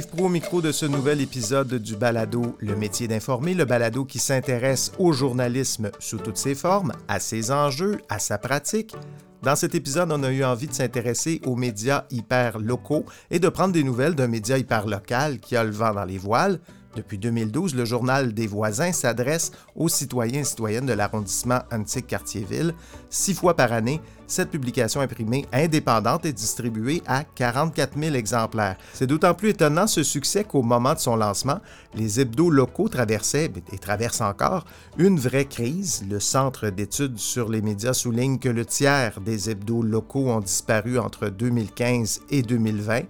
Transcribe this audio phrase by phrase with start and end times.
[0.00, 4.06] Yves Pro au micro de ce nouvel épisode du balado Le métier d'informer, le balado
[4.06, 8.94] qui s'intéresse au journalisme sous toutes ses formes, à ses enjeux, à sa pratique.
[9.42, 13.50] Dans cet épisode, on a eu envie de s'intéresser aux médias hyper locaux et de
[13.50, 16.60] prendre des nouvelles d'un média hyper local qui a le vent dans les voiles.
[16.96, 22.74] Depuis 2012, le journal des voisins s'adresse aux citoyens et citoyennes de l'arrondissement Antique-Cartierville.
[23.10, 28.76] Six fois par année, cette publication imprimée indépendante est distribuée à 44 000 exemplaires.
[28.92, 31.60] C'est d'autant plus étonnant ce succès qu'au moment de son lancement,
[31.94, 34.64] les hebdos locaux traversaient, et traversent encore,
[34.98, 36.04] une vraie crise.
[36.10, 40.98] Le Centre d'études sur les médias souligne que le tiers des hebdos locaux ont disparu
[40.98, 43.02] entre 2015 et 2020.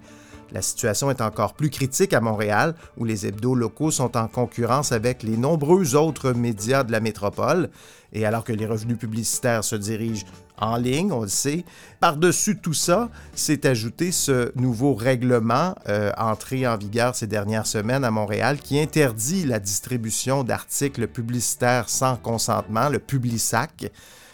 [0.53, 4.93] La situation est encore plus critique à Montréal, où les hebdos locaux sont en concurrence
[4.93, 7.71] avec les nombreux autres médias de la métropole.
[8.13, 10.27] Et alors que les revenus publicitaires se dirigent
[10.59, 11.65] en ligne, on le sait,
[12.01, 18.05] par-dessus tout ça, s'est ajouté ce nouveau règlement euh, entré en vigueur ces dernières semaines
[18.05, 23.91] à Montréal qui interdit la distribution d'articles publicitaires sans consentement, le Publisac.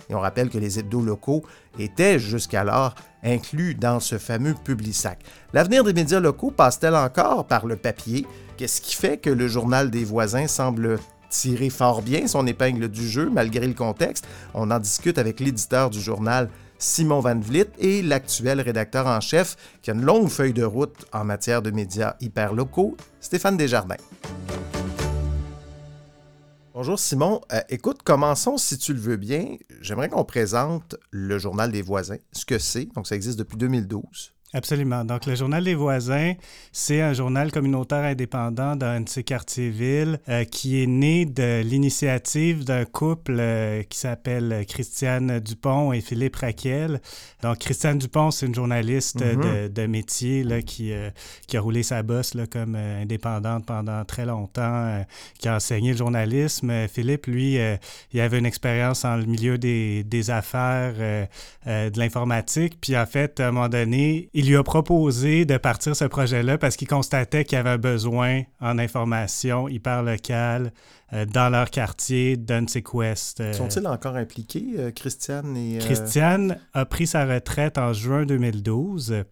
[0.08, 1.42] Et on rappelle que les hebdos locaux
[1.78, 5.18] étaient jusqu'alors inclus dans ce fameux Publisac.
[5.52, 8.26] L'avenir des médias locaux passe-t-elle encore par le papier?
[8.56, 13.06] Qu'est-ce qui fait que le journal des voisins semble tirer fort bien son épingle du
[13.06, 14.26] jeu malgré le contexte?
[14.54, 19.56] On en discute avec l'éditeur du journal Simon Van Vliet et l'actuel rédacteur en chef
[19.82, 23.96] qui a une longue feuille de route en matière de médias hyper locaux, Stéphane Desjardins.
[26.76, 27.40] Bonjour Simon.
[27.54, 29.56] Euh, écoute, commençons si tu le veux bien.
[29.80, 32.84] J'aimerais qu'on présente le journal des voisins, ce que c'est.
[32.94, 34.34] Donc, ça existe depuis 2012.
[34.56, 35.04] Absolument.
[35.04, 36.32] Donc, le Journal des voisins,
[36.72, 42.64] c'est un journal communautaire indépendant d'un de ces quartiers-villes euh, qui est né de l'initiative
[42.64, 47.02] d'un couple euh, qui s'appelle Christiane Dupont et Philippe Raquel.
[47.42, 49.90] Donc, Christiane Dupont, c'est une journaliste de, mhm.
[49.90, 51.10] métier là, qui, euh,
[51.46, 55.04] qui a roulé sa bosse là, comme indépendante pendant très longtemps,
[55.38, 56.88] qui a enseigné le journalisme.
[56.88, 57.58] Philippe, lui,
[58.12, 60.94] il avait une expérience dans le milieu des, des affaires,
[61.66, 62.78] de l'informatique.
[62.80, 66.58] Puis, en fait, à un moment donné, il lui a proposé de partir ce projet-là
[66.58, 70.72] parce qu'il constatait qu'il y avait besoin en information hyper locale
[71.12, 73.40] euh, dans leur quartier, d'Unsequest.
[73.40, 73.52] Euh.
[73.52, 75.78] Sont-ils encore impliqués, euh, Christiane et...
[75.78, 79.24] Christiane a pris sa retraite en juin 2012.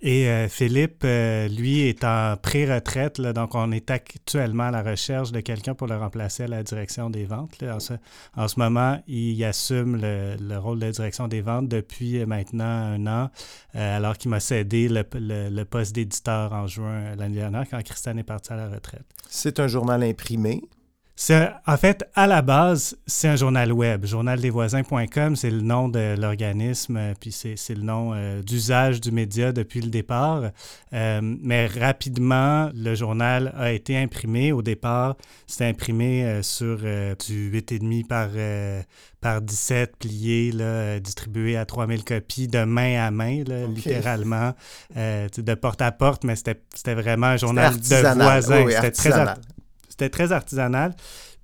[0.00, 5.32] Et euh, Philippe, euh, lui, est en pré-retraite, donc on est actuellement à la recherche
[5.32, 7.62] de quelqu'un pour le remplacer à la direction des ventes.
[7.62, 13.30] En, ce, moment, il assume le, rôle de direction des ventes depuis maintenant un an,
[13.74, 18.24] euh, alors qu'il m'a cédé le, poste d'éditeur en juin l'année dernière quand Christiane est
[18.24, 19.04] parti à la retraite.
[19.28, 20.62] C'est un journal imprimé
[21.30, 24.06] en fait, à la base, c'est un journal web.
[24.06, 29.52] Journaldesvoisins.com, c'est le nom de l'organisme, euh, puis c'est le nom euh, d'usage du média
[29.52, 30.50] depuis le départ.
[30.92, 34.52] Euh, mais rapidement, le journal a été imprimé.
[34.52, 35.16] Au départ,
[35.46, 38.28] c'était imprimé sur du 8,5 par,
[39.20, 44.54] par 17 plié, là, distribué à 3000 copies de main à main, littéralement,
[44.94, 48.66] de porte à porte, mais c'était vraiment un journal de voisins.
[48.68, 49.34] c'était très
[50.02, 50.94] c'était très artisanal.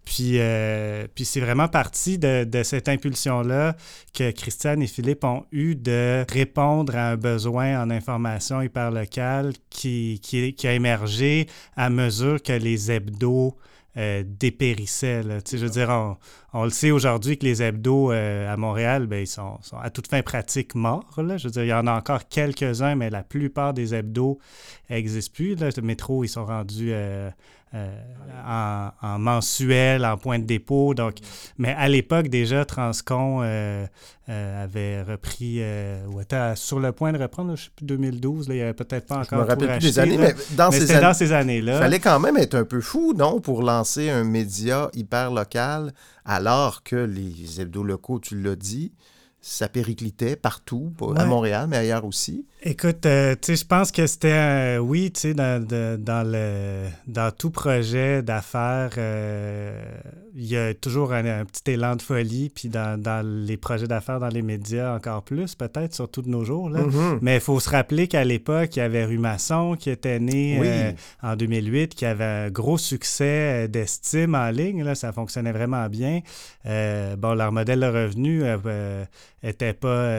[0.04, 3.76] Puis, euh, c'est vraiment parti de, cette impulsion-là
[4.14, 9.52] que Christiane et Philippe ont eu de répondre à un besoin en information hyper locale
[9.68, 13.54] qui, qui, a émergé à mesure que les hebdos
[13.98, 15.22] euh, dépérissaient.
[15.22, 16.16] Je veux dire,
[16.54, 20.08] on, le sait aujourd'hui que les hebdos euh, à Montréal, ben, ils sont, à toute
[20.08, 21.04] fin pratique morts.
[21.18, 24.38] Je veux il y en a encore quelques-uns, mais la plupart des hebdos
[24.88, 25.54] n'existent plus.
[25.54, 26.94] Le métro, ils sont rendus
[27.74, 28.00] euh,
[29.02, 30.94] en, mensuel, en point de dépôt.
[30.94, 31.16] Donc,
[31.58, 33.86] mais à l'époque, déjà, Transcon euh,
[34.30, 35.60] euh, avait repris,
[36.08, 38.72] ou était sur le point de reprendre, je ne sais plus, 2012, il n'y avait
[38.72, 39.26] peut-être pas encore.
[39.30, 41.74] Je me rappelle plus des années, mais dans, ces, dans ces années-là.
[41.74, 45.92] Il fallait quand même être un peu fou, non, pour lancer un média hyper local,
[46.24, 48.92] alors que les hebdos locaux, tu l'as dit,
[49.40, 52.46] ça périclitait partout, à Montréal, mais ailleurs aussi.
[52.60, 56.88] Écoute, euh, tu sais, je pense que c'était, euh, oui, tu sais, dans, dans, le,
[57.06, 59.80] dans tout projet d'affaires, euh,
[60.34, 64.18] il y a toujours un, petit élan de folie, puis dans, dans les projets d'affaires
[64.18, 66.68] dans les médias encore plus, peut-être, surtout de nos jours.
[66.68, 66.80] Là.
[66.80, 67.18] Mm-hmm.
[67.22, 70.96] Mais il faut se rappeler qu'à l'époque, il y avait Rue Masson qui était né
[71.22, 74.82] en 2008, qui avait un gros succès d'estime en ligne.
[74.82, 76.22] Là, ça fonctionnait vraiment bien.
[76.64, 78.42] bon, leur modèle de revenu
[79.44, 80.12] était pas,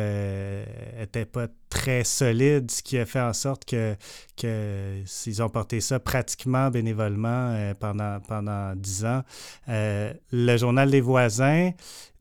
[1.01, 3.95] était pas très solide, ce qui a fait en sorte que,
[4.35, 9.21] que s'ils ont porté ça pratiquement bénévolement euh, pendant, pendant dix ans.
[9.69, 11.71] Euh, le journal des voisins,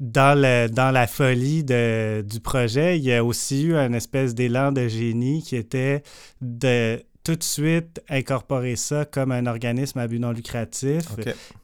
[0.01, 4.35] dans, le, dans la folie de, du projet, il y a aussi eu un espèce
[4.35, 6.03] d'élan de génie qui était
[6.41, 11.05] de tout de suite incorporer ça comme un organisme à but non lucratif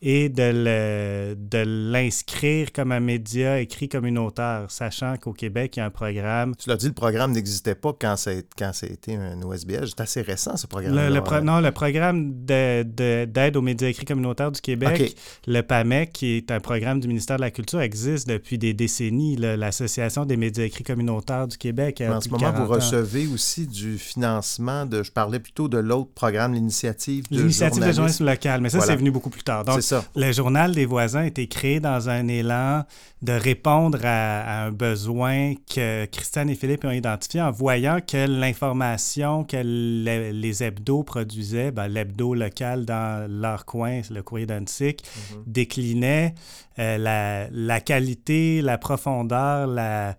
[0.02, 5.87] et de, de l'inscrire comme un média écrit communautaire, sachant qu'au Québec, il y a
[5.87, 6.55] un programme.
[6.56, 9.88] Tu l'as dit, le programme n'existait pas quand ça, quand ça a été un OSBL.
[9.88, 10.94] C'est assez récent, ce programme.
[10.94, 16.12] Le, le non, le programme d'aide de, aux médias écrits communautaires du Québec, le PAMEC,
[16.12, 19.37] qui est un programme du ministère de la Culture, existe depuis des décennies.
[19.37, 22.02] L'Association des médias écrits communautaires du Québec.
[22.06, 26.55] en ce moment, vous recevez aussi du financement de, je parlais plutôt de l'autre programme,
[26.55, 29.65] l'initiative de L'initiative de journalisme local, mais ça, c'est venu beaucoup plus tard.
[29.65, 30.05] Donc, ça.
[30.17, 32.83] le journal des voisins a été créé dans un élan
[33.23, 39.45] de répondre à, un besoin que Christiane et Philippe ont identifié en voyant que l'information
[39.45, 45.37] que les, hebdos produisaient, ben, l'hebdo local dans leur coin, le courrier d'Antic, mm-hmm.
[45.47, 46.35] déclinait
[46.81, 50.17] euh, la, la, qualité, la profondeur, la,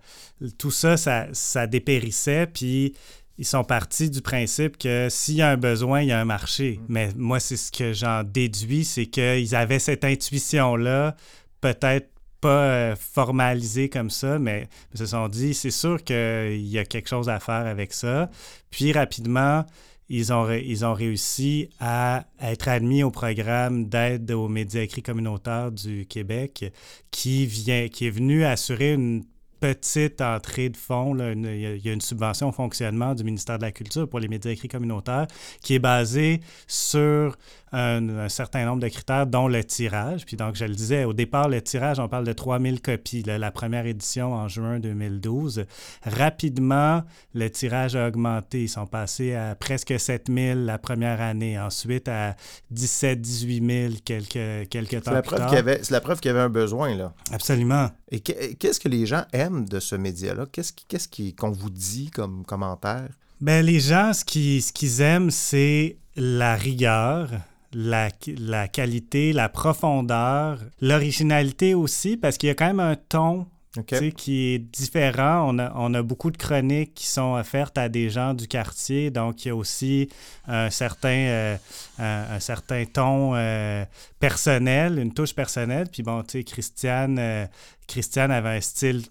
[0.56, 2.46] tout ça, ça, ça dépérissait.
[2.46, 2.94] Puis
[3.38, 6.24] ils sont partis du principe que s'il y a un besoin, il y a un
[6.24, 6.80] marché.
[6.80, 6.84] Mm.
[6.88, 11.16] Mais moi, c'est ce que j'en déduis, c'est qu'ils avaient cette intuition-là,
[11.60, 12.10] peut-être
[12.40, 16.84] pas euh, formalisée comme ça, mais ils se sont dit, c'est sûr qu'il y a
[16.84, 18.30] quelque chose à faire avec ça.
[18.70, 19.64] Puis rapidement,
[20.08, 25.72] ils ont, ils ont réussi à être admis au programme d'aide aux médias écrits communautaires
[25.72, 26.72] du Québec
[27.10, 29.24] qui, vient, qui est venu assurer une
[29.60, 31.16] petite entrée de fonds.
[31.18, 34.50] il y a une subvention au fonctionnement du ministère de la Culture pour les médias
[34.50, 35.26] écrits communautaires
[35.62, 37.36] qui est basée sur
[37.72, 40.24] un, certain nombre de critères, dont le tirage.
[40.24, 43.50] Puis donc, je le disais, au départ, le tirage, on parle de 3000 copies, la
[43.50, 45.64] première édition en juin 2012.
[46.04, 47.02] Rapidement,
[47.34, 48.62] le tirage a augmenté.
[48.62, 52.36] Ils sont passés à presque 7000 la première année, ensuite à
[52.70, 55.50] 17 18 000 quelques, quelques temps la plus tard.
[55.52, 57.12] C'est la preuve qu'il y avait un besoin, là.
[57.32, 57.90] Absolument.
[58.10, 60.46] Et qu'est-ce que les gens aiment de ce média-là?
[60.50, 63.08] Qu'est-ce qu'on vous dit comme commentaire?
[63.40, 67.30] Ben, les gens, ce qu'ils ce aiment, c'est la rigueur,
[67.72, 68.08] la,
[68.38, 73.46] la qualité, la profondeur, l'originalité aussi, parce qu'il y a quand même un ton
[73.84, 75.46] qui est différent.
[75.48, 79.10] On a, on a, beaucoup de chroniques qui sont offertes à des gens du quartier,
[79.10, 80.08] donc il y a aussi
[80.46, 81.56] un certain, euh,
[81.98, 83.84] un, certain ton euh,
[84.18, 85.88] personnel, une touche personnelle.
[85.90, 87.46] Puis bon, tu sais, Christiane, euh,
[87.86, 89.02] Christiane avait un style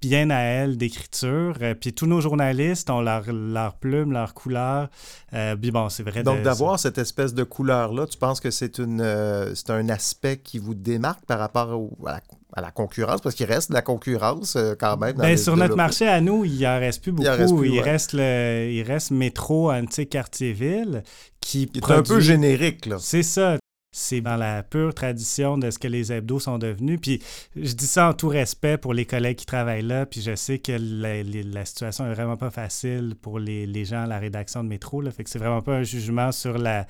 [0.00, 1.54] bien à elle d'écriture.
[1.60, 4.88] Euh, puis tous nos journalistes ont leur, leur plume, leur couleur.
[5.32, 6.22] Euh, puis bon, c'est vrai.
[6.22, 10.38] Donc d'avoir cette espèce de couleur-là, tu penses que c'est une euh, c'est un aspect
[10.38, 13.20] qui vous démarque par rapport à, la, concurrence?
[13.20, 15.16] Parce qu'il reste de la concurrence quand même.
[15.16, 17.64] Bien, sur notre marché à nous, il en reste plus beaucoup.
[17.64, 21.02] Il reste, le, il reste Métro, Antique, Quartier-Ville
[21.40, 22.96] qui est un peu générique, là.
[23.00, 23.58] C'est ça
[23.92, 26.98] c'est dans la pure tradition de ce que les hebdos sont devenus.
[27.00, 27.22] Puis
[27.54, 30.58] je dis ça en tout respect pour les collègues qui travaillent là, puis je sais
[30.58, 35.02] que la, situation est vraiment pas facile pour les, gens à la rédaction de Métro.
[35.02, 36.86] Là, fait que c'est vraiment pas un jugement sur la,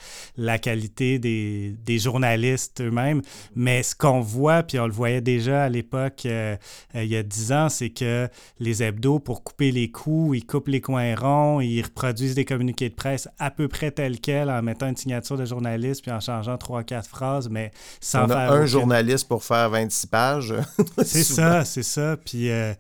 [0.58, 3.22] qualité des, journalistes eux-mêmes,
[3.54, 6.56] mais ce qu'on voit, puis on le voyait déjà à l'époque, euh,
[6.94, 8.28] euh, il y a dix ans, c'est que
[8.60, 12.88] les hebdos, pour couper les coups, ils coupent les coins ronds, ils reproduisent des communiqués
[12.88, 16.20] de presse à peu près tels quels en mettant une signature de journaliste, puis en
[16.20, 20.54] changeant trois quatre phrases, mais sans On a un journaliste pour faire 26 pages.
[21.04, 22.16] c'est ça, c'est ça.
[22.16, 22.74] Puis, euh,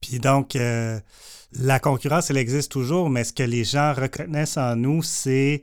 [0.00, 1.00] puis donc, euh,
[1.58, 5.62] la concurrence, elle existe toujours, mais ce que les gens reconnaissent en nous, c'est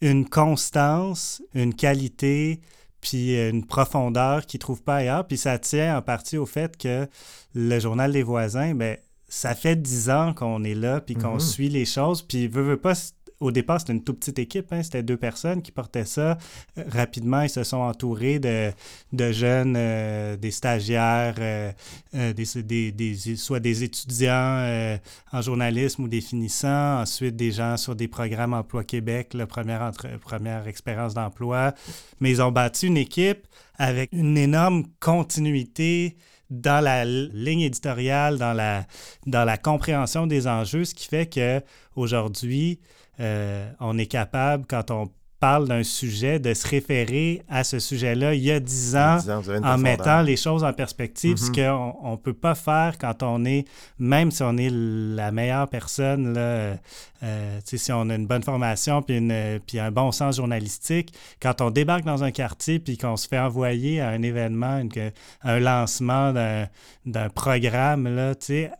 [0.00, 2.60] une constance, une qualité,
[3.00, 5.26] puis une profondeur qu'ils ne trouvent pas ailleurs.
[5.26, 7.06] Puis ça tient en partie au fait que
[7.54, 8.96] le journal des voisins, ben,
[9.28, 11.52] ça fait dix ans qu'on est là, puis qu'on mm-hmm.
[11.52, 12.94] suit les choses, puis veut, veut pas,
[13.40, 14.72] au départ, c'était une toute petite équipe.
[14.72, 14.82] Hein.
[14.82, 16.38] C'était deux personnes qui portaient ça.
[16.76, 18.72] Euh, rapidement, ils se sont entourés de,
[19.12, 21.72] de jeunes, euh, des stagiaires, euh,
[22.12, 24.98] des, des, soit des étudiants
[25.32, 27.00] en journalisme ou des finissants.
[27.00, 31.74] Ensuite, des gens sur des programmes Emploi Québec, la première, entre, première expérience d'emploi.
[32.20, 33.46] Mais ils ont bâti une équipe
[33.78, 36.16] avec une énorme continuité
[36.50, 38.86] dans la ligne éditoriale, dans la,
[39.26, 41.60] dans la compréhension des enjeux, ce qui fait que
[41.94, 42.80] aujourd'hui,
[43.18, 45.10] on est capable, quand on
[45.40, 49.18] parle d'un sujet, de se référer à ce sujet-là il y a dix ans,
[49.62, 51.92] en mettant les choses en perspective, ce mm-hmm.
[52.02, 53.64] qu'on ne peut pas faire quand on est,
[53.98, 56.76] même si on est la meilleure personne, là,
[57.24, 61.60] euh, si on a une bonne formation puis, une, puis un bon sens journalistique, quand
[61.60, 64.82] on débarque dans un quartier puis qu'on se fait envoyer à un événement,
[65.42, 68.34] un lancement d'un programme, là,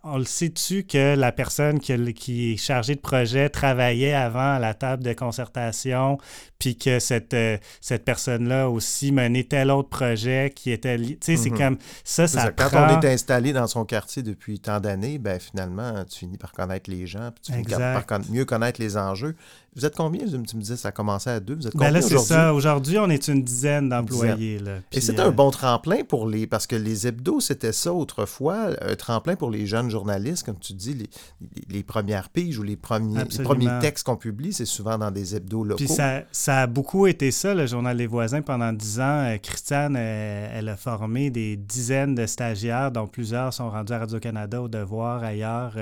[0.05, 4.59] on le sait-tu que la personne qui, qui, est chargée de projet travaillait avant à
[4.59, 6.19] la table de concertation,
[6.59, 10.99] puis que cette, euh, cette personne-là aussi menait tel autre projet qui était...
[10.99, 11.59] Tu sais, c'est mhm.
[11.59, 16.05] comme ça, ça, Quand on est installé dans son quartier depuis tant d'années, ben finalement,
[16.05, 19.37] tu finis par connaître les gens, puis tu finis par mieux connaître les enjeux.
[19.77, 20.27] Vous êtes combien?
[20.27, 21.55] Tu me disais ça a commencé à deux.
[21.55, 22.53] Vous êtes ben combien là, c'est ça.
[22.53, 24.61] Aujourd'hui, on est une dizaine d'employés.
[24.93, 26.47] Et c'est un bon tremplin pour les...
[26.47, 30.73] Parce que les hebdos, c'était ça autrefois, un tremplin pour les jeunes journalistes, comme tu
[30.73, 31.11] dis, les,
[31.69, 35.37] les premières piges ou les premiers, les premiers textes qu'on publie, c'est souvent dans des
[35.37, 35.85] hebdos locaux.
[35.85, 39.37] Puis ça, ça, a beaucoup été ça, le Journal des voisins, pendant dix ans.
[39.43, 44.69] Christiane, elle, a formé des dizaines de stagiaires, dont plusieurs sont rendus à Radio-Canada, au
[44.69, 45.77] Devoir, ailleurs,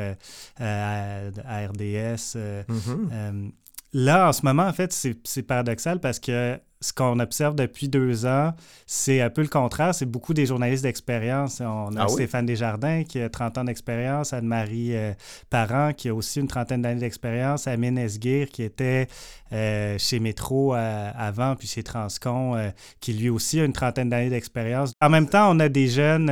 [0.58, 2.36] à, RDS.
[2.36, 3.52] Mm-hmm.
[3.98, 8.26] Là, en ce moment, en fait, c'est paradoxal parce que ce qu'on observe depuis deux
[8.26, 8.52] ans,
[8.84, 9.94] c'est un peu le contraire.
[9.94, 11.62] C'est beaucoup des journalistes d'expérience.
[11.62, 15.14] On a ah Stéphane Desjardins qui a 30 ans d'expérience, Anne-Marie euh,
[15.48, 19.08] Parent qui a aussi une trentaine d'années d'expérience, Amine Esguir qui était
[19.54, 24.28] euh, chez Métro euh, avant, puis chez Transcon, qui lui aussi a une trentaine d'années
[24.28, 24.92] d'expérience.
[25.00, 26.26] En même temps, on a des jeunes,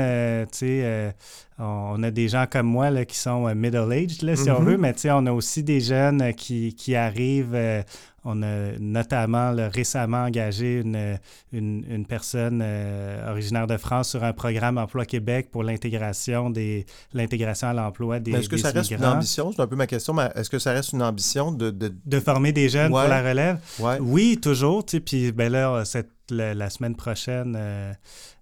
[0.52, 1.14] tu sais,
[1.58, 4.64] on a des gens comme moi là, qui sont middle-aged, si on mm-hmm.
[4.64, 7.56] veut, mais on a aussi des jeunes qui, qui arrivent
[8.24, 11.18] on a notamment récemment engagé une,
[11.52, 17.68] une, personne euh, originaire de France sur un programme Emploi Québec pour l'intégration des l'intégration
[17.68, 19.52] à l'emploi des Est-ce que ça reste une ambition?
[19.52, 21.70] C'est un peu ma question, mais est-ce que ça reste une ambition de...
[21.70, 23.58] De, former des jeunes pour la relève?
[24.00, 24.84] Oui, toujours.
[24.84, 27.56] Puis ben là, cette, la, semaine prochaine...
[27.58, 27.92] Euh,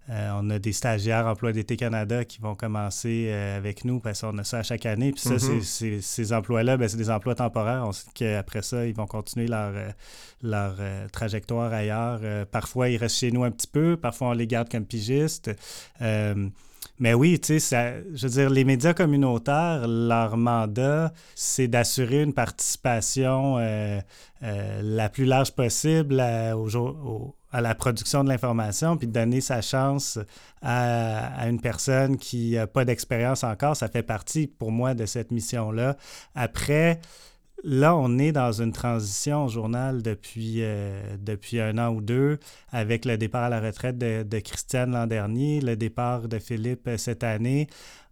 [0.09, 4.19] euh, on a des stagiaires emploi d'été Canada qui vont commencer euh, avec nous parce
[4.19, 5.13] qu'on a ça à chaque année.
[5.13, 6.01] Puis ça, mm-hmm.
[6.01, 7.83] ces emplois-là, ben, c'est des emplois temporaires.
[7.87, 9.71] On sait qu'après ça, ils vont continuer leur,
[10.41, 10.75] leur
[11.13, 12.19] trajectoire ailleurs.
[12.47, 13.95] parfois, ils restent chez nous un petit peu.
[13.95, 15.51] Parfois, on les garde comme pigistes.
[16.99, 22.33] Mais oui, tu sais, je veux dire, les médias communautaires, leur mandat, c'est d'assurer une
[22.33, 23.57] participation
[24.41, 26.21] la plus large possible
[26.53, 30.19] au, au, à la production de l'information, puis de donner sa chance
[30.63, 35.29] à, une personne qui n'a pas d'expérience encore, ça fait partie pour moi de cette
[35.31, 35.95] mission-là.
[36.33, 36.99] Après,
[37.63, 42.39] là, on est dans une transition au journal depuis, euh, depuis un an ou deux,
[42.71, 46.89] avec le départ à la retraite de, de Christiane l'an dernier, le départ de Philippe
[46.97, 47.67] cette année.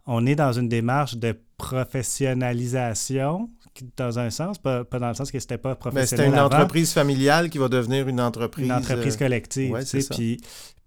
[0.06, 3.50] On est dans une démarche de professionnalisation
[3.96, 6.08] dans un sens, pas, dans le sens que c'était pas professionnel.
[6.10, 8.66] Mais c'était une entreprise familiale qui va devenir une entreprise.
[8.66, 9.72] Une entreprise euh, collective.
[9.72, 10.40] Ouais, c'est Puis,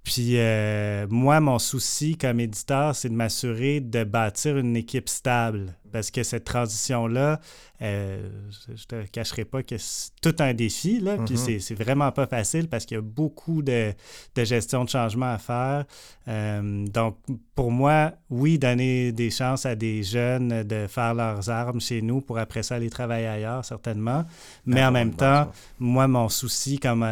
[0.03, 5.75] puis euh, moi, mon souci comme éditeur, c'est de m'assurer de bâtir une équipe stable.
[5.95, 7.39] Parce que cette transition-là,
[7.81, 8.27] euh,
[8.75, 10.99] je te cacherai pas que c'est tout un défi.
[10.99, 11.59] Là, Puis mm-hmm.
[11.61, 13.93] c'est vraiment pas facile parce qu'il y a beaucoup de,
[14.35, 15.85] gestion de changement à faire.
[16.27, 17.15] Euh, donc,
[17.55, 22.19] pour moi, oui, donner des chances à des jeunes de faire leurs armes chez nous
[22.19, 24.25] pour après ça aller travailler ailleurs, certainement.
[24.65, 25.49] Mais en même temps,
[25.79, 27.05] moi, mon souci comme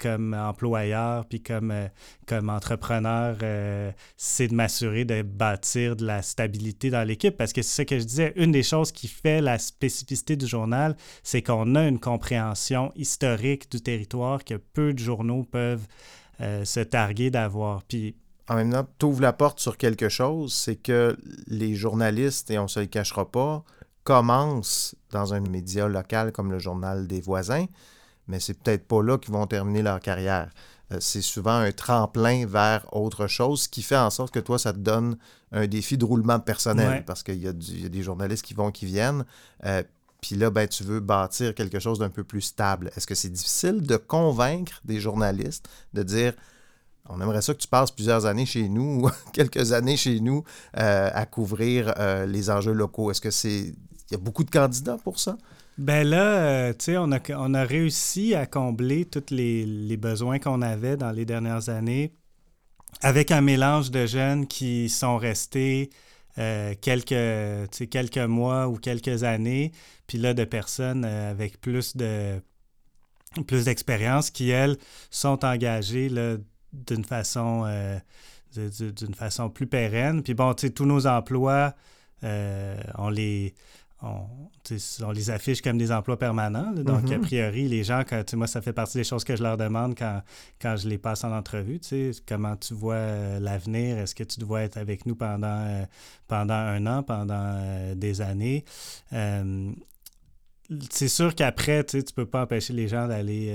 [0.00, 1.88] comme employeur puis comme, euh,
[2.26, 7.62] comme entrepreneur, euh, c'est de m'assurer de bâtir de la stabilité dans l'équipe parce que
[7.62, 8.32] c'est ça que je disais.
[8.36, 13.70] Une des choses qui fait la spécificité du journal, c'est qu'on a une compréhension historique
[13.70, 15.86] du territoire que peu de journaux peuvent
[16.40, 17.82] euh, se targuer d'avoir.
[17.84, 18.16] Puis
[18.48, 21.16] en même temps, tu ouvres la porte sur quelque chose, c'est que
[21.46, 23.62] les journalistes, et on ne se le cachera pas,
[24.02, 27.66] commencent dans un média local comme le Journal des voisins,
[28.30, 30.50] mais c'est peut-être pas là qu'ils vont terminer leur carrière.
[30.92, 34.72] Euh, c'est souvent un tremplin vers autre chose, qui fait en sorte que toi, ça
[34.72, 35.16] te donne
[35.52, 39.24] un défi de roulement personnel, parce qu'il y, a des journalistes qui vont, qui viennent.
[39.66, 39.82] Euh,
[40.20, 42.90] puis là, ben, tu veux bâtir quelque chose d'un peu plus stable.
[42.96, 46.34] Est-ce que c'est difficile de convaincre des journalistes de dire
[47.08, 50.44] on aimerait ça que tu passes plusieurs années chez nous, quelques années chez nous,
[50.76, 51.92] euh, à couvrir
[52.26, 53.10] les enjeux locaux?
[53.10, 53.74] Est-ce que c'est.
[54.10, 55.36] Il y a beaucoup de candidats pour ça?
[55.80, 60.98] Ben là, euh, tu sais, on a, réussi à combler tous les, besoins qu'on avait
[60.98, 62.12] dans les dernières années
[63.00, 65.88] avec un mélange de jeunes qui sont restés
[66.36, 69.72] euh, quelques, quelques mois ou quelques années,
[70.06, 72.42] puis là, de personnes euh, avec plus de
[73.46, 74.76] plus d'expérience qui, elles,
[75.10, 76.10] sont engagées
[76.74, 77.64] d'une façon,
[78.54, 80.22] d'une façon plus pérenne.
[80.22, 81.74] Puis bon, tu sais, tous nos emplois,
[82.22, 83.54] on les
[84.02, 86.72] on, les affiche comme des emplois permanents.
[86.72, 87.20] donc, a mm-hmm.
[87.20, 90.22] priori, les gens, quand, moi, ça fait partie des choses que je leur demande quand,
[90.60, 91.80] quand je les passe en entrevue.
[92.26, 93.98] Comment tu vois euh, l'avenir?
[93.98, 95.84] Est-ce que tu dois être avec nous pendant, euh,
[96.28, 98.64] pendant un an, pendant euh, des années?
[100.88, 103.52] c'est sûr qu'après, tu ne peux pas empêcher les gens d'aller.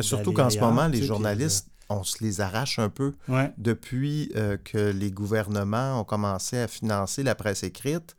[0.00, 3.14] Surtout qu'en ce moment, les journalistes, on se les arrache un peu.
[3.56, 4.30] Depuis
[4.64, 8.16] que les gouvernements ont commencé à financer la presse écrite,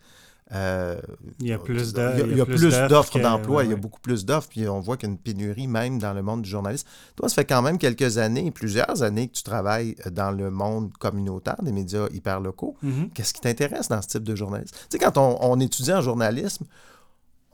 [0.53, 1.01] euh,
[1.39, 4.95] il y a plus d'offres d'emploi, il y a beaucoup plus d'offres, puis on voit
[4.95, 6.87] qu'il y a une pénurie même dans le monde du journalisme.
[7.15, 10.93] Toi, ça fait quand même quelques années, plusieurs années que tu travailles dans le monde
[10.97, 12.75] communautaire des médias hyper locaux.
[12.83, 13.09] Mm-hmm.
[13.13, 14.75] Qu'est-ce qui t'intéresse dans ce type de journalisme?
[14.89, 16.65] Tu sais, quand on, étudie en journalisme,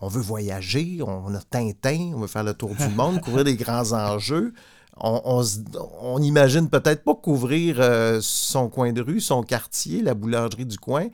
[0.02, 3.56] on veut voyager, on a Tintin, on veut faire le tour du monde, couvrir des
[3.56, 4.54] grands enjeux.
[4.98, 10.78] On, n'imagine peut-être pas couvrir euh, son coin de rue, son quartier, la boulangerie du
[10.78, 11.08] coin.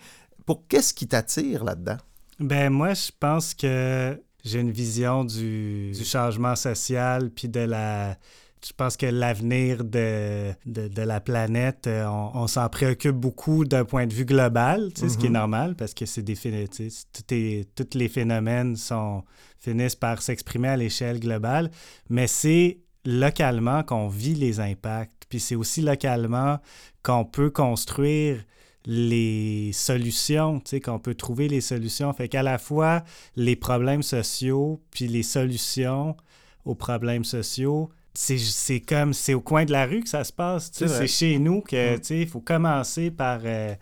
[0.48, 1.98] Pour qu'est-ce qui t'attire là-dedans?
[2.40, 8.18] Ben moi, je pense que j'ai une vision du, changement social puis de la
[8.66, 14.08] je pense que l'avenir de, de, la planète, euh, on, s'en préoccupe beaucoup d'un point
[14.08, 15.32] de vue global, ce qui est mm-hmm.
[15.32, 19.24] normal parce que c'est des tous les phénomènes sont,
[19.60, 21.70] finissent par s'exprimer à l'échelle globale,
[22.10, 25.26] mais c'est localement qu'on vit les impacts.
[25.30, 26.58] Puis c'est aussi localement
[27.04, 28.44] qu'on peut construire
[28.90, 32.12] les solutions, tu sais, qu'on peut trouver les solutions.
[32.14, 33.04] Fait qu'à la fois
[33.36, 36.16] les problèmes sociaux puis les solutions
[36.64, 40.72] aux problèmes sociaux, c'est comme, c'est au coin de la rue que ça se passe.
[40.74, 43.76] C'est chez nous que, tu sais, il faut commencer par euh,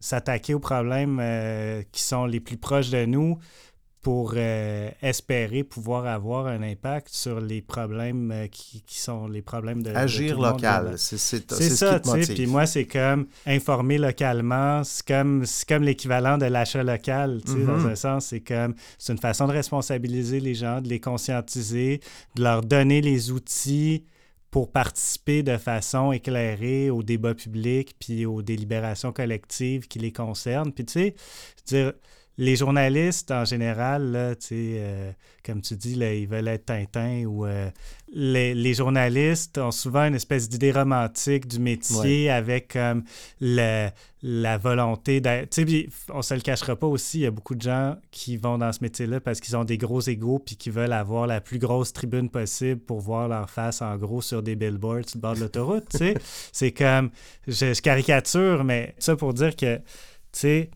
[0.00, 3.38] s'attaquer aux problèmes euh, qui sont les plus proches de nous
[4.02, 9.82] pour euh, espérer pouvoir avoir un impact sur les problèmes euh, qui, sont les problèmes
[9.82, 11.40] de agir local c'est ça
[12.00, 17.40] tu sais puis moi c'est comme informer localement c'est comme comme l'équivalent de l'achat local
[17.44, 17.90] tu sais dans mm-hmm.
[17.90, 22.00] un sens c'est comme c'est une façon de responsabiliser les gens de les conscientiser
[22.36, 24.04] de leur donner les outils
[24.50, 30.72] pour participer de façon éclairée au débat public puis aux délibérations collectives qui les concernent.
[30.72, 31.14] Puis tu sais
[31.66, 31.92] dire
[32.38, 35.12] les journalistes, en général, là, euh,
[35.44, 37.68] comme tu dis, là, ils veulent être Tintin ou euh,
[38.12, 43.02] les, journalistes ont souvent une espèce d'idée romantique du métier avec comme
[43.40, 45.58] la volonté d'être.
[46.10, 48.72] On se le cachera pas aussi, il y a beaucoup de gens qui vont dans
[48.72, 51.92] ce métier-là parce qu'ils ont des gros égaux puis qui veulent avoir la plus grosse
[51.92, 55.40] tribune possible pour voir leur face en gros sur des billboards sur le bord de
[55.40, 55.96] l'autoroute.
[56.52, 57.10] C'est comme.
[57.48, 59.80] Je, je, caricature, mais ça pour dire que.
[60.30, 60.70] Tu sais,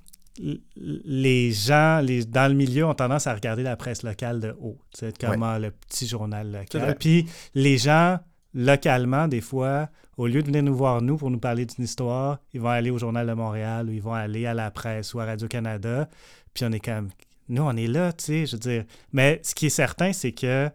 [0.77, 4.79] les gens les, dans le milieu ont tendance à regarder la presse locale de haut,
[5.21, 6.97] comment le petit journal local.
[6.99, 8.19] Puis les gens,
[8.55, 12.39] localement, des fois, au lieu de venir nous voir, nous, pour nous parler d'une histoire,
[12.53, 15.21] ils vont aller au Journal de Montréal ou ils vont aller à la presse ou
[15.21, 16.09] à Radio-Canada.
[16.55, 17.09] Puis on est comme,
[17.49, 18.85] nous, on est là, tu sais, je veux dire.
[19.13, 20.69] Mais ce qui est certain, c'est que,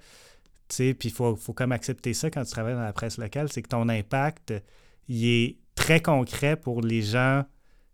[0.67, 3.17] tu sais, puis il faut, faut comme accepter ça quand tu travailles dans la presse
[3.17, 4.53] locale, c'est que ton impact,
[5.07, 7.43] il est très concret pour les gens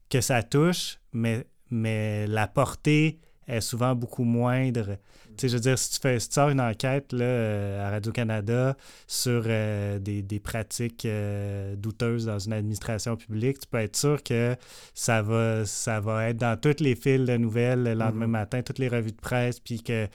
[0.09, 4.97] que ça touche, mais mais la portée est souvent beaucoup moindre.
[5.37, 7.87] Tu sais, je veux dire, si tu, fais, si tu sors une enquête là, euh,
[7.87, 8.75] à Radio-Canada
[9.07, 14.21] sur euh, des, des, pratiques euh, douteuses dans une administration publique, tu peux être sûr
[14.23, 14.55] que
[14.93, 18.29] ça va, ça va être dans toutes les fils de nouvelles le lendemain mm-hmm.
[18.29, 20.07] matin, toutes les revues de presse, puis que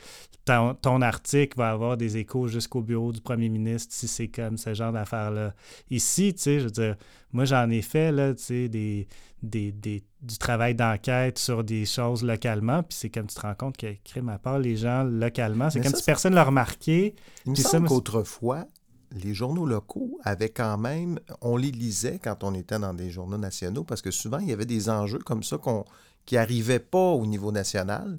[0.45, 4.57] ton, ton article va avoir des échos jusqu'au bureau du premier ministre si c'est comme
[4.57, 5.55] ce genre d'affaires-là.
[5.91, 6.97] Ici, tu sais, je veux dire,
[7.33, 9.07] moi, j'en ai fait, là, tu sais, des
[9.43, 12.83] des, du travail d'enquête sur des choses localement.
[12.83, 15.81] Puis c'est comme tu te rends compte que, crime à part les gens localement, c'est
[15.81, 17.15] comme si personne ne l'a remarqué.
[17.47, 18.67] Il me semble qu'autrefois,
[19.13, 23.39] les journaux locaux avaient quand même, on les lisait quand on était dans des journaux
[23.39, 25.85] nationaux, parce que souvent, il y avait des enjeux comme ça qu'on,
[26.27, 28.19] qui n'arrivaient pas au niveau national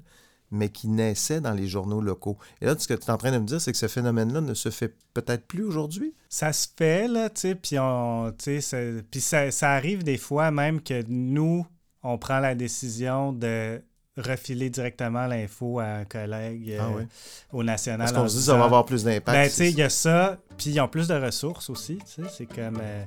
[0.50, 2.36] mais qui naissait dans les journaux locaux.
[2.60, 4.40] Et là, ce que tu es en train de me dire, c'est que ce phénomène-là
[4.40, 6.14] ne se fait peut-être plus aujourd'hui?
[6.28, 8.76] Ça se fait, là, tu sais, puis, on, ça,
[9.10, 11.66] puis ça, ça, arrive des fois même que nous,
[12.02, 13.80] on prend la décision de
[14.16, 17.04] refiler directement l'info à un collègue ah euh,
[17.52, 18.06] au national.
[18.06, 19.38] Parce qu'on se dit que ça va avoir plus d'impact.
[19.38, 22.22] Ben, tu sais, il y a ça, puis ils ont plus de ressources aussi, tu
[22.22, 22.78] sais, c'est comme...
[22.80, 23.04] Euh,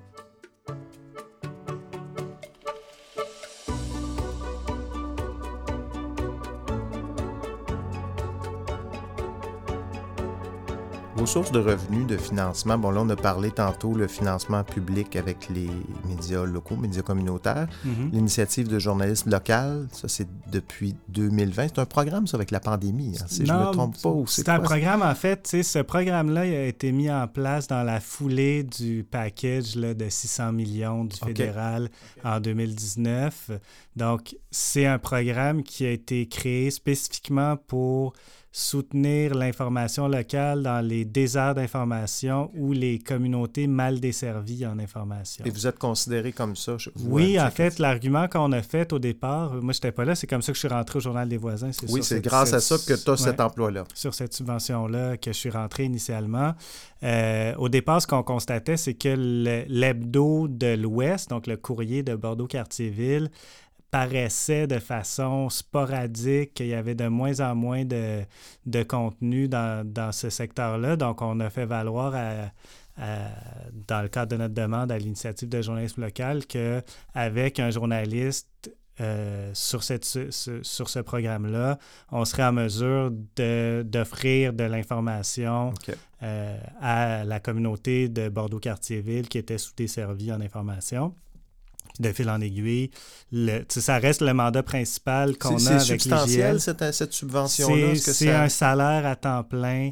[11.26, 15.50] sources de revenus, de financement, bon là on a parlé tantôt le financement public avec
[15.50, 15.70] les
[16.08, 18.12] médias locaux, médias communautaires, mhm.
[18.12, 21.68] l'initiative de journalisme local, ça c'est depuis 2020.
[21.68, 24.14] C'est un programme ça avec la pandémie, hein, si je ne me trompe pas.
[24.28, 28.64] C'est un programme en fait, ce programme-là a été mis en place dans la foulée
[28.64, 31.90] du package là, de 600 millions du fédéral
[32.24, 33.52] en 2019.
[33.96, 38.14] Donc c'est un programme qui a été créé spécifiquement pour
[38.56, 45.44] soutenir l'information locale dans les déserts d'information ou les communautés mal desservies en information.
[45.44, 46.78] Et vous êtes considéré comme ça?
[47.04, 50.28] oui, en fait, l'argument qu'on a fait au départ, moi, je n'étais pas là, c'est
[50.28, 51.72] comme ça que je suis rentré au Journal des voisins.
[51.90, 53.86] Oui, c'est grâce à ça que tu as cet emploi-là.
[53.96, 56.54] Sur cette subvention-là que je suis rentré initialement.
[57.02, 62.16] Euh, au départ, ce qu'on constatait, c'est que l'hebdo de l'Ouest, donc le courrier de
[62.16, 63.32] Bordeaux-Cartierville,
[63.94, 68.24] paraissait de façon sporadique, qu'il y avait de moins en moins de,
[68.66, 70.96] de contenu dans, dans ce secteur-là.
[70.96, 72.16] Donc, on a fait valoir
[72.98, 79.52] dans le cadre de notre demande à l'initiative de journalisme local qu'avec un journaliste euh,
[79.54, 81.78] sur, cette, sur ce programme-là,
[82.12, 85.72] on serait en mesure d'offrir de, l'information
[86.24, 91.14] euh, à la communauté de Bordeaux-Quartier-Ville qui était sous-desservie en information.
[92.00, 92.90] De fil en aiguille,
[93.70, 97.96] ça reste le mandat principal qu'on a avec C'est substantiel, cette, cette subvention-là?
[97.96, 99.92] C'est un salaire à temps plein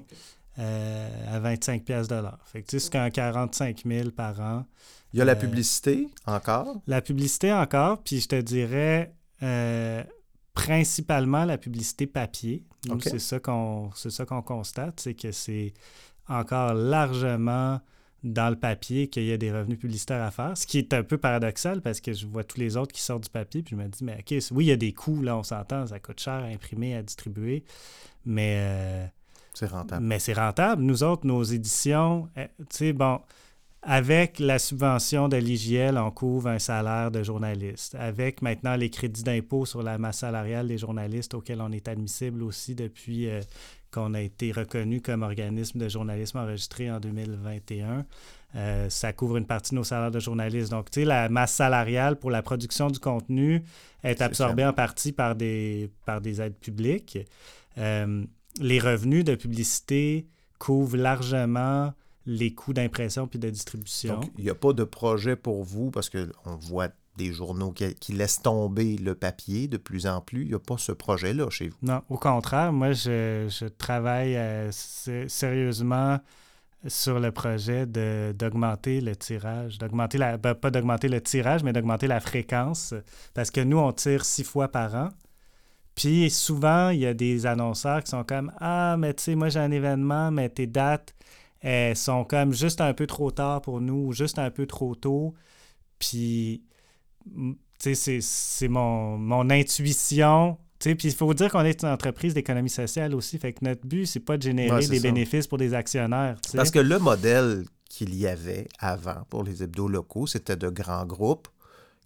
[0.60, 2.40] euh, à 25 pièces de l'heure.
[2.44, 4.66] Fait que c'est un 45 000 par an.
[5.14, 6.82] Il y a la euh, publicité encore?
[6.88, 10.04] La publicité encore, puis je te dirais euh,
[10.54, 12.66] principalement la publicité papier.
[13.02, 13.92] c'est ça qu'on
[14.28, 15.74] qu'on constate, c'est que c'est
[16.28, 17.80] encore largement
[18.23, 21.03] dans le papier qu'il y a des revenus publicitaires à faire, ce qui est un
[21.03, 23.81] peu paradoxal parce que je vois tous les autres qui sortent du papier, puis je
[23.81, 26.19] me dis, mais OK, oui, il y a des coûts, là, on s'entend, ça coûte
[26.19, 27.63] cher à imprimer, à distribuer,
[28.25, 29.10] mais
[29.53, 30.05] c'est rentable.
[30.05, 30.81] Mais c'est rentable.
[30.81, 33.19] Nous autres, nos éditions, eh, tu sais, bon,
[33.84, 37.95] avec la subvention de l'IGL, on couvre un salaire de journaliste.
[37.95, 42.43] Avec maintenant les crédits d'impôt sur la masse salariale des journalistes auxquels on est admissible
[42.43, 43.41] aussi depuis euh,
[43.91, 48.06] qu'on a été reconnu comme organisme de journalisme enregistré en 2021.
[48.56, 50.71] Euh, ça couvre une partie de nos salaires de journalistes.
[50.71, 53.63] Donc, tu sais, la masse salariale pour la production du contenu
[54.04, 57.17] est absorbée en partie par des, par des aides publiques.
[57.77, 58.25] Euh,
[58.60, 60.27] les revenus de publicité
[60.60, 61.93] couvrent largement
[62.25, 64.15] les coûts d'impression puis de distribution.
[64.15, 68.13] Donc, il n'y a pas de projet pour vous parce qu'on voit des journaux qui,
[68.13, 70.43] laissent tomber le papier de plus en plus.
[70.43, 71.78] Il n'y a pas ce projet-là chez vous.
[71.82, 76.19] Non, au contraire, moi, je, travaille euh, sérieusement
[76.88, 82.08] sur le projet d'augmenter le tirage, d'augmenter la, ben, pas d'augmenter le tirage, mais d'augmenter
[82.08, 82.95] la fréquence,
[83.34, 85.10] parce que nous, on tire six fois par an.
[85.93, 89.50] Puis souvent, il y a des annonceurs qui sont comme Ah, mais tu sais, moi
[89.50, 91.13] j'ai un événement, mais tes dates
[91.62, 94.95] elles sont comme juste un peu trop tard pour nous, ou juste un peu trop
[94.95, 95.36] tôt.
[96.00, 96.63] Puis,
[97.79, 100.57] c'est mon, mon intuition.
[100.79, 103.38] Puis il faut dire qu'on est une entreprise d'économie sociale aussi.
[103.38, 106.38] Fait que notre but, c'est pas de générer des bénéfices pour des actionnaires.
[106.55, 111.05] Parce que le modèle qu'il y avait avant pour les hebdos locaux, c'était de grands
[111.05, 111.47] groupes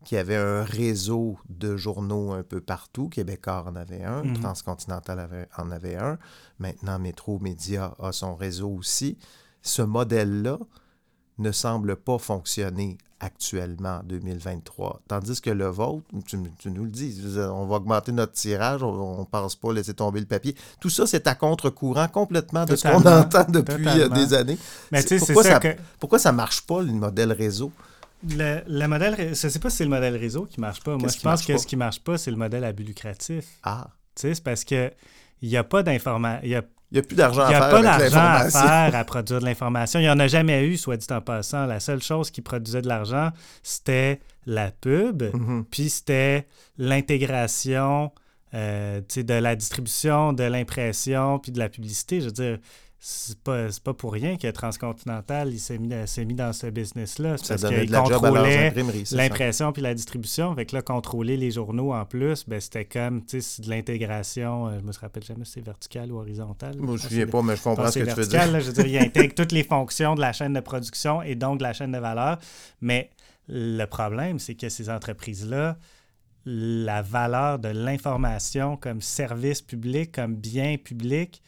[0.03, 3.09] qui avait un réseau de journaux un peu partout.
[3.09, 4.39] Québécois en avait un, mhm.
[4.39, 6.17] Transcontinental en avait un.
[6.59, 9.17] Maintenant, Métro Média a son réseau aussi.
[9.61, 10.59] Ce modèle-là
[11.37, 15.01] ne semble pas fonctionner actuellement en 2023.
[15.07, 19.25] Tandis que le vôtre, tu, nous le dis, on va augmenter notre tirage, on ne
[19.25, 20.55] pense pas laisser tomber le papier.
[20.79, 24.57] Tout ça, c'est à contre-courant complètement de ce qu'on entend depuis euh, des années.
[24.91, 25.75] Mais pourquoi, ça, que...
[25.99, 27.71] pourquoi ça marche pas, le modèle réseau?
[28.27, 30.97] Le, modèle, je ne sais pas si c'est le modèle réseau qui marche pas.
[30.97, 33.45] Moi, je pense que ce qui marche pas, c'est le modèle à but lucratif.
[33.63, 33.89] Ah.
[34.15, 34.91] Tu sais, c'est parce que
[35.41, 36.63] il n'y a pas d'information.
[36.91, 37.57] Il n'y a plus d'argent à faire.
[37.57, 39.99] Il n'y a pas d'argent à faire à produire de l'information.
[39.99, 41.65] Il n'y en a jamais eu, soit dit en passant.
[41.65, 43.31] La seule chose qui produisait de l'argent,
[43.63, 45.63] c'était la pub, mm-hmm.
[45.71, 48.11] puis c'était l'intégration
[48.53, 52.21] euh, de la distribution, de l'impression, puis de la publicité.
[52.21, 52.59] Je veux dire,
[53.07, 55.93] c'est pas, pas pour rien que Transcontinental s'est mis,
[56.25, 57.35] mis dans ce business-là.
[57.47, 58.73] Parce qu'il contrôlait
[59.11, 60.55] l'impression puis la distribution.
[60.55, 64.69] Fait que là, contrôler les journaux en plus, ben, c'était comme de l'intégration.
[64.69, 66.73] Euh, je me rappelle jamais si c'est vertical ou horizontal.
[66.73, 68.59] je ne me souviens pas, mais je comprends ce que tu veux dire.
[68.59, 71.59] je veux dire, il intègre toutes les fonctions de la chaîne de production et donc
[71.59, 72.39] de la chaîne de valeur.
[72.81, 73.11] Mais
[73.47, 75.77] le problème, c'est que ces entreprises-là,
[76.47, 81.43] la valeur de l'information comme service public, comme bien public,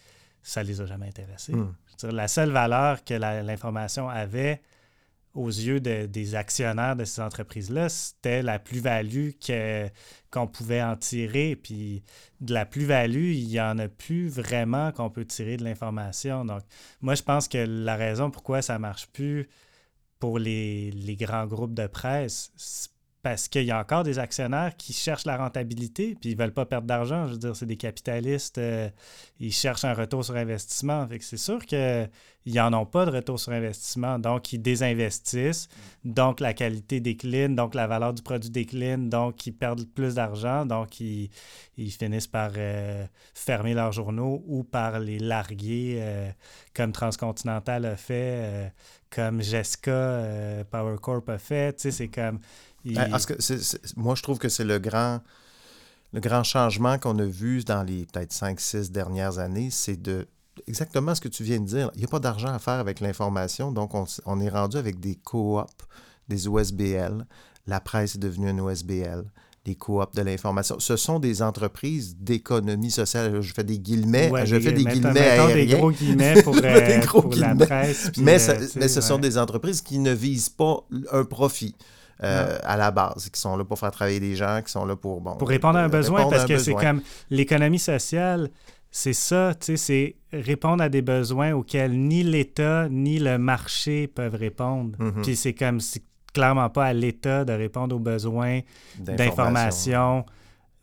[0.48, 1.54] ça les a jamais intéressés.
[1.54, 1.74] Hmm.
[2.04, 4.62] la seule valeur que l'information avait
[5.34, 9.32] aux yeux des actionnaires de ces entreprises-là, c'était la plus-value
[10.32, 11.56] qu'on pouvait en tirer.
[11.56, 12.02] Puis
[12.40, 16.46] de la plus-value, il n'y en a plus vraiment qu'on peut tirer de l'information.
[16.46, 16.64] Donc,
[17.02, 19.48] moi, je pense que la raison pourquoi ça ne marche plus
[20.18, 22.52] pour les, les, grands groupes de presse,
[23.24, 26.66] parce qu'il y a encore des actionnaires qui cherchent la rentabilité, puis ils veulent pas
[26.66, 27.26] perdre d'argent.
[27.28, 28.90] Je veux dire, c'est des capitalistes, euh,
[29.40, 31.08] ils cherchent un retour sur investissement.
[31.08, 32.10] Fait c'est sûr qu'ils
[32.46, 35.68] n'en ont pas de retour sur investissement, donc ils désinvestissent,
[36.06, 40.66] donc la qualité décline, donc la valeur du produit décline, donc ils perdent plus d'argent,
[40.66, 41.30] donc ils,
[41.76, 46.30] finissent par euh, fermer leurs journaux ou par les larguer, euh,
[46.74, 48.72] comme Transcontinental a fait,
[49.10, 51.74] comme Jessica Power Corp a fait.
[51.74, 52.40] Tu sais, c'est comme
[52.86, 53.34] ben, parce que
[53.96, 55.22] moi, je trouve que c'est le grand,
[56.14, 60.28] le grand changement qu'on a vu dans les peut-être 5-6 dernières années, c'est de
[60.68, 61.92] exactement ce que tu viens de dire.
[61.96, 65.16] Il n'y a pas d'argent à faire avec l'information, donc on, est rendu avec des
[65.16, 65.72] coops,
[66.28, 67.26] des OSBL.
[67.68, 69.26] La presse est devenue un OSBL
[69.68, 70.80] les coops de l'information.
[70.80, 73.42] Ce sont des entreprises d'économie sociale.
[73.42, 74.32] Je fais des guillemets.
[74.46, 75.56] je fais des guillemets aériens.
[75.56, 77.02] des gros guillemets pour, euh,
[77.36, 78.12] la presse.
[78.18, 81.76] mais, euh, mais ce sont des entreprises qui ne visent pas un profit.
[82.20, 85.22] À la base, qui sont là pour faire travailler des gens, qui sont là pour...
[85.22, 88.50] Bon, pour répondre à un besoin, parce que c'est comme l'économie sociale,
[88.90, 94.08] c'est ça, tu sais, c'est répondre à des besoins auxquels ni l'État ni le marché
[94.08, 94.98] peuvent répondre.
[94.98, 95.22] Mm-hmm.
[95.22, 96.04] Puis c'est comme, c'est
[96.34, 98.62] clairement pas à l'État de répondre aux besoins
[98.98, 100.26] d'information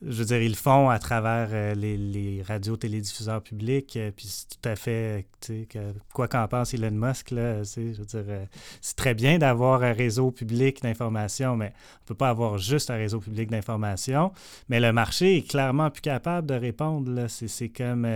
[0.03, 4.27] je veux dire, ils le font à travers euh, les, radios télédiffuseurs publics, euh, puis
[4.27, 8.25] c'est tout à fait, tu sais, quoi qu'en pense Elon Musk, là, je veux dire,
[8.29, 8.45] euh,
[8.81, 12.91] c'est très bien d'avoir un réseau public d'information, mais on ne peut pas avoir juste
[12.91, 14.33] un réseau public d'information.
[14.69, 18.07] Mais le marché est clairement plus capable de répondre, c'est comme,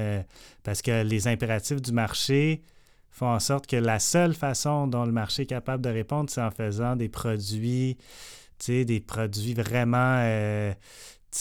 [0.64, 2.62] parce que les impératifs du marché
[3.10, 6.42] font en sorte que la seule façon dont le marché est capable de répondre, c'est
[6.42, 7.96] en faisant des produits,
[8.58, 10.18] tu sais, des produits vraiment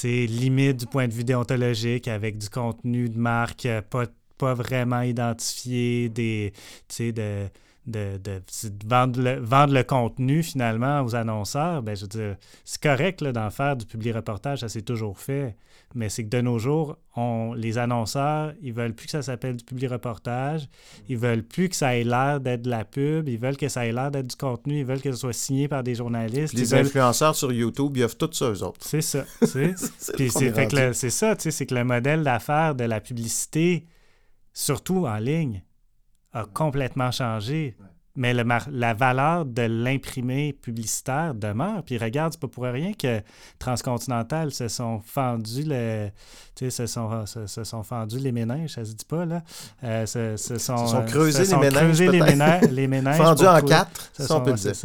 [0.04, 4.06] limite du point de vue déontologique avec du contenu de marque euh, pas,
[4.38, 6.54] pas vraiment identifié, des,
[7.00, 7.48] de,
[7.86, 8.42] de, de,
[8.86, 13.50] vendre, le, vendre, le, contenu finalement aux annonceurs, ben, je veux dire, c'est correct d'en
[13.50, 15.56] faire du public reportage, ça s'est toujours fait.
[15.96, 19.56] Mais c'est que de nos jours, on, les annonceurs, ils veulent plus que ça s'appelle
[19.56, 20.68] du public reportage,
[21.08, 23.86] ils veulent plus que ça ait l'air d'être de la pub, ils veulent que ça
[23.86, 26.54] ait l'air d'être du contenu, ils veulent que ce soit signé par des journalistes.
[26.54, 28.80] Les influenceurs sur YouTube, ils offrent tout ça, eux autres.
[28.82, 29.24] C'est ça.
[29.42, 29.76] c'est
[31.10, 33.86] ça, c'est que le modèle d'affaires de la publicité,
[34.54, 35.64] surtout en ligne,
[36.34, 37.76] a complètement changé.
[38.18, 41.84] Mais le la valeur de l'imprimé publicitaire demeure.
[41.84, 43.22] Puis regarde, c'est pas pour rien que
[43.60, 46.10] Transcontinental se sont fendus le,
[46.56, 49.44] se sont, se, sont fendus les méninges, ça se dit pas là.
[49.84, 54.12] Euh, se, se, sont, sont creusés les méninges, les, méninges, les méninges fendus en quatre,
[54.14, 54.76] ça, on peut le dire.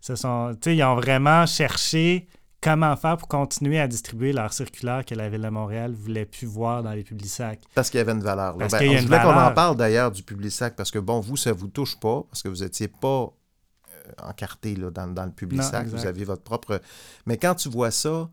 [0.00, 2.28] Ça, sont, ils ont vraiment cherché
[2.62, 6.46] comment faire pour continuer à distribuer leur circulaire que la Ville de Montréal voulait plus
[6.46, 7.60] voir dans les sacs.
[7.74, 8.56] Parce qu'il y avait une valeur.
[8.56, 10.98] Parce ben, qu'il y a on voulait qu'on en parle d'ailleurs du sac parce que,
[10.98, 14.90] bon, vous, ça ne vous touche pas parce que vous n'étiez pas euh, encarté là,
[14.90, 15.88] dans, dans, le sac.
[15.88, 16.80] Vous aviez votre propre...
[17.26, 18.30] Mais quand tu vois ça,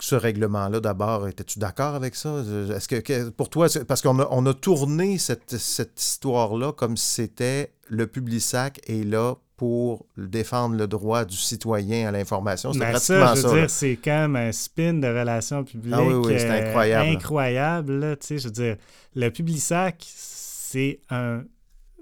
[0.00, 2.42] ce règlement-là, d'abord, étais-tu d'accord avec ça?
[2.74, 7.08] Est-ce que, pour toi, parce qu'on a, on a tourné cette, cette histoire-là comme si
[7.08, 12.72] c'était le sac est là pour défendre le droit du citoyen à l'information.
[12.72, 13.42] C'est pratiquement ça.
[13.42, 17.08] Je veux dire, c'est comme un spin de relations publiques ah oui, oui, euh, incroyable.
[17.10, 18.76] incroyable là, je veux dire,
[19.14, 21.44] le Publisac, c'est un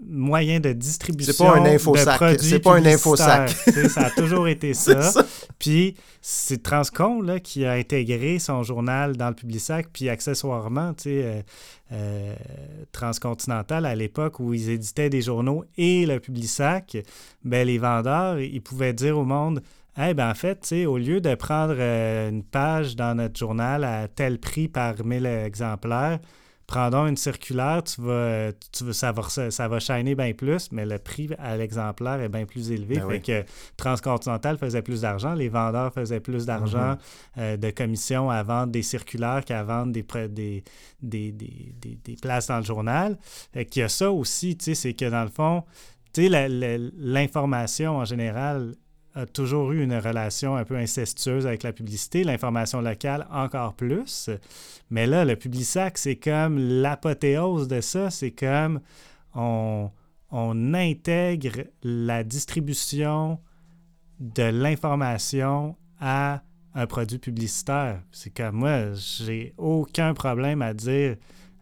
[0.09, 2.41] moyen de distribution c'est pas un infosac.
[2.41, 3.51] C'est pas un infosac.
[3.89, 5.25] ça a toujours été ça.
[5.59, 11.03] Puis c'est Transcon là, qui a intégré son journal dans le Publisac, puis accessoirement, tu
[11.05, 11.43] sais, euh,
[11.93, 12.35] euh,
[12.93, 16.97] Transcontinental à l'époque où ils éditaient des journaux et le Publisac,
[17.45, 19.63] ben les vendeurs, ils pouvaient dire au monde
[19.99, 24.09] eh ben en fait, au lieu de prendre euh, une page dans notre journal à
[24.09, 26.19] tel prix par 1000 exemplaires,
[26.67, 30.99] prendons une circulaire, tu vas, tu ça, va, ça va shiner bien plus, mais le
[30.99, 32.97] prix à l'exemplaire est bien plus élevé.
[32.97, 33.45] Ben fait que
[33.77, 37.39] Transcontinental faisait plus d'argent, les vendeurs faisaient plus d'argent mm-hmm.
[37.39, 40.65] euh, de commission à vendre des circulaires qu'à vendre des, des,
[41.03, 43.19] des, des, des, places dans le journal.
[43.53, 45.65] Fait qu'il y a ça aussi, tu sais, c'est que dans le fond,
[46.13, 48.75] tu sais, l'information en général
[49.15, 54.31] a toujours eu une relation un peu incestueuse avec la publicité, l'information locale encore plus.
[54.91, 58.81] Mais là, le Publisac, c'est comme l'apothéose de ça, c'est comme
[59.35, 59.91] on,
[60.33, 63.39] intègre la distribution
[64.19, 66.43] de l'information à
[66.75, 68.01] un produit publicitaire.
[68.13, 71.17] C'est comme moi, j'ai aucun problème à dire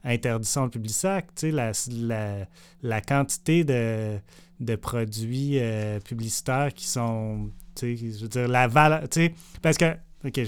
[0.04, 1.26] interdisons le Publisac.
[1.34, 2.46] Tu sais,
[2.82, 4.20] la quantité de
[4.60, 9.34] de produits euh, publicitaires qui sont, tu sais, je veux dire, la valeur, tu sais,
[9.62, 10.40] parce que, OK,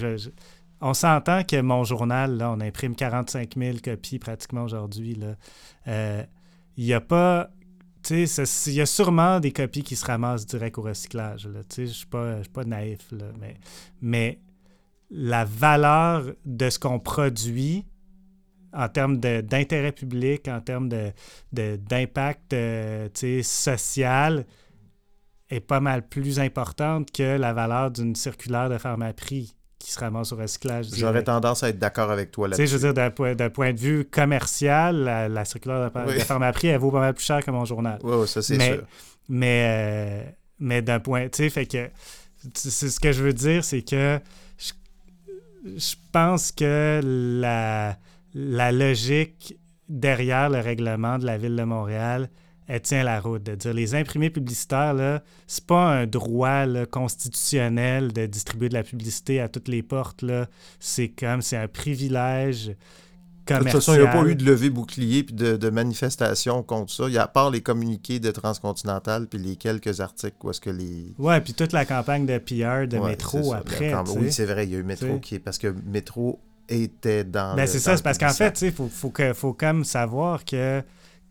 [0.81, 5.37] on s'entend que mon journal, là, on imprime 45 000 copies pratiquement aujourd'hui, là.
[5.88, 6.22] Euh,
[6.77, 7.51] il n'y a pas,
[8.03, 11.61] tu sais, il y a sûrement des copies qui se ramassent direct au recyclage, là,
[11.64, 13.57] tu sais, je ne suis pas, naïf, là, mais,
[14.03, 14.40] mais
[15.11, 17.87] la valeur de ce qu'on produit
[18.73, 20.89] en termes d'intérêt public, en termes
[21.53, 24.47] d'impact de, euh, social,
[25.51, 30.33] est pas mal plus importante que la valeur d'une circulaire de pharmaprix qui se ramasse
[30.33, 30.87] au recyclage.
[30.95, 32.69] J'aurais tendance à être d'accord avec toi là-dessus.
[32.69, 34.97] Je veux dire, d'un point de vue commercial,
[35.29, 36.21] la, circulaire de, oui.
[36.21, 37.99] pharmaprix, elle vaut pas mal plus cher que mon journal.
[38.03, 38.85] Oui, ça c'est sûr.
[39.29, 41.91] Mais, euh, mais d'un point, tu sais, fait que
[42.55, 44.21] c'est ce que je veux dire, c'est que
[45.65, 47.01] je pense que
[47.41, 47.97] la
[48.35, 49.57] la logique
[49.88, 52.31] derrière le règlement de la Ville de Montréal,
[52.68, 53.42] elle tient la route.
[53.42, 58.83] De dire les imprimés publicitaires, là, c'est pas un droit constitutionnel de distribuer de la
[58.83, 60.23] publicité à toutes les portes.
[60.23, 60.47] Là.
[60.81, 62.75] C'est comme, c'est un privilège
[63.47, 66.62] De toute façon, il n'y a pas eu de levée bouclier et de, de, manifestation
[66.62, 67.05] contre ça.
[67.09, 70.61] Il y a, à part les communiqués de Transcontinental puis les quelques articles où est-ce
[70.61, 71.12] que les.
[71.18, 73.92] Ouais, puis toute la campagne de PR de Métro après.
[74.16, 75.40] oui, c'est vrai, il y a eu Métro qui est.
[75.40, 77.57] Parce que Métro était dans.
[77.57, 80.83] Ben, c'est ça, c'est parce qu'en fait, il faut, faut, que, faut comme savoir que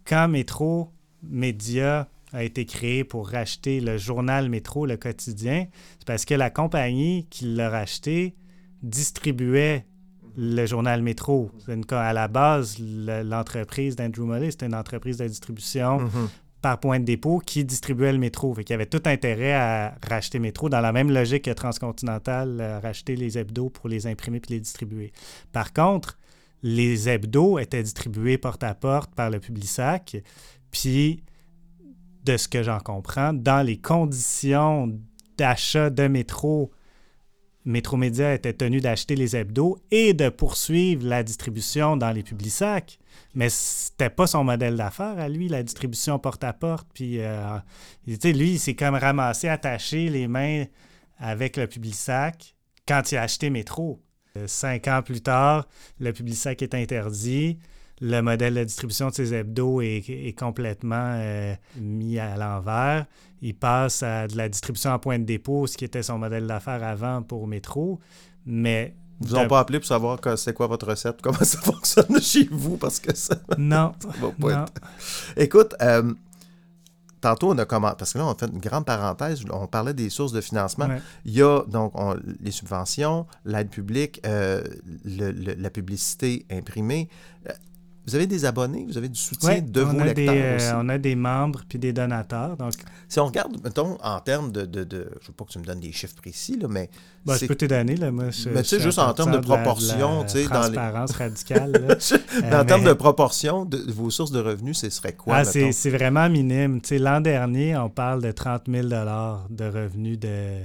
[0.06, 0.92] quand Métro
[1.24, 5.68] Média a été créé pour racheter le journal Métro, le quotidien,
[6.00, 8.36] c'est parce que la compagnie qui l'a racheté
[8.82, 9.86] distribuait
[10.38, 11.52] le journal Métro.
[11.90, 16.28] à la base, l'entreprise d'Andrew Mully, c'était une entreprise de distribution mm-hmm.
[16.62, 18.54] Par point de dépôt qui distribuait le métro.
[18.54, 22.80] Fait qu'il avait tout intérêt à racheter Métro dans la même logique que Transcontinental, à
[22.80, 25.12] racheter les hebdos pour les imprimer puis les distribuer.
[25.52, 26.18] Par contre,
[26.64, 30.18] les hebdos étaient distribués porte à porte par le Publisac.
[30.72, 31.24] Puis,
[32.24, 35.00] de ce que j'en comprends, dans les conditions
[35.38, 36.72] d'achat de métro
[37.66, 43.00] Métromédia était tenu d'acheter les hebdos et de poursuivre la distribution dans les publics
[43.36, 46.88] Mais c'était pas son modèle d'affaires à lui, la distribution porte-à-porte.
[46.94, 47.58] Puis, euh,
[48.08, 50.66] lui, il s'est comme ramassé, attaché les mains
[51.20, 52.56] avec le Publisac
[52.88, 54.02] quand il a acheté Métro.
[54.38, 55.68] Euh, cinq ans plus tard,
[56.00, 57.60] le Publisac est interdit.
[58.02, 63.06] Le modèle de distribution de ces hebdos est, complètement euh, mis à l'envers
[63.42, 66.46] il passe à de la distribution à point de dépôt, ce qui était son modèle
[66.46, 68.00] d'affaires avant pour Métro.
[68.46, 72.48] Mais vous ont pas appelé pour savoir c'est quoi votre recette, comment ça fonctionne chez
[72.52, 73.36] vous, parce que ça.
[73.58, 73.94] Non.
[74.40, 74.66] non.
[75.38, 76.14] Écoute, euh,
[77.20, 79.94] tantôt on a commencé, parce que là on a fait une grande parenthèse, on parlait
[79.94, 80.88] des sources de financement.
[81.26, 81.94] Il y a donc
[82.40, 84.64] les subventions, l'aide publique, euh,
[85.06, 87.10] la publicité imprimée.
[88.02, 90.72] Euh, vous avez des abonnés, vous avez du soutien de vos lecteurs des, aussi?
[90.76, 92.58] on a des membres puis des donateurs.
[92.58, 92.74] Donc...
[93.08, 95.60] Si on regarde, mettons, en termes de, de, de, Je ne veux pas que tu
[95.60, 96.90] me donnes des chiffres précis, là, mais.
[97.26, 98.26] Ben, je peux te donner, là, moi.
[98.52, 100.44] mais tu sais, juste en termes de proportion, tu sais.
[100.46, 101.72] Transparence radicale.
[101.72, 101.96] Là.
[102.44, 105.38] Euh, en termes de proportion, de, vos sources de revenus, ce serait quoi?
[105.38, 106.82] Ah, c'est vraiment minime.
[106.82, 110.62] Tu sais, l'an dernier, on parle de 30 000 de revenus de,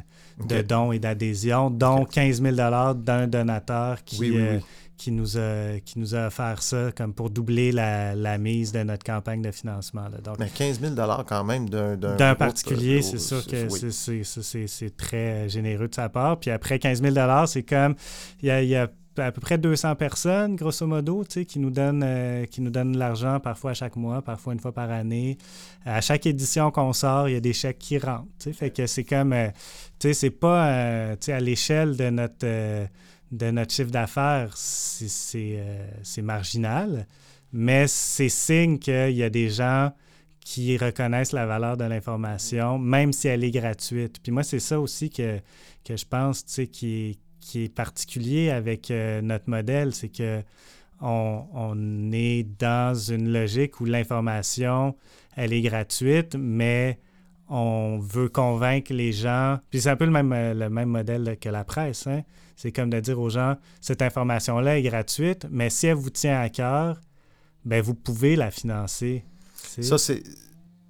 [0.49, 2.57] de dons et d'adhésion, dont 15 000
[2.95, 4.21] d'un donateur qui.
[4.21, 4.65] Oui, oui, euh, oui
[4.97, 9.05] qui nous a, qui nous a offert ça comme pour doubler la, mise de notre
[9.05, 10.07] campagne de financement.
[10.23, 10.95] Donc, Mais 15 000
[11.27, 13.69] quand même d'un D'un particulier, c'est sûr que
[14.67, 16.39] c'est très généreux de sa part.
[16.39, 17.15] Puis après 15 000
[17.47, 17.95] c'est comme,
[18.43, 22.61] il y a, à peu près 200 personnes, grosso modo, qui nous donnent, euh, qui
[22.61, 25.39] nous donnent de l'argent parfois à chaque mois, parfois une fois par année.
[25.87, 28.27] À chaque édition qu'on sort, il y a des chèques qui rentrent.
[28.53, 29.49] Fait que c'est comme, euh,
[29.99, 32.47] tu sais, c'est pas euh, à l'échelle de notre
[33.37, 37.07] de notre chiffre d'affaires, euh, c'est marginal,
[37.53, 39.93] mais c'est signe qu'il y a des gens
[40.41, 44.21] qui reconnaissent la valeur de l'information, même si elle est gratuite.
[44.23, 45.41] Puis moi, c'est ça aussi que,
[45.85, 50.43] que je pense qui qui est particulier avec euh, notre modèle, c'est que
[51.01, 54.97] on, est dans une logique où l'information,
[55.37, 56.99] elle est gratuite, mais
[57.49, 59.59] on veut convaincre les gens.
[59.71, 62.07] Puis c'est un peu le même, le même modèle que la presse.
[62.07, 62.23] Hein?
[62.57, 66.41] C'est comme de dire aux gens, cette information-là est gratuite, mais si elle vous tient
[66.41, 67.01] à cœur,
[67.65, 69.25] ben vous pouvez la financer.
[69.81, 70.23] Ça, c'est...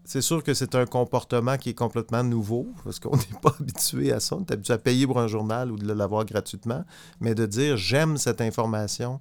[0.08, 4.12] C'est sûr que c'est un comportement qui est complètement nouveau, parce qu'on n'est pas habitué
[4.12, 4.36] à ça.
[4.36, 6.84] On est habitué à payer pour un journal ou de l'avoir gratuitement,
[7.18, 9.20] mais de dire j'aime cette information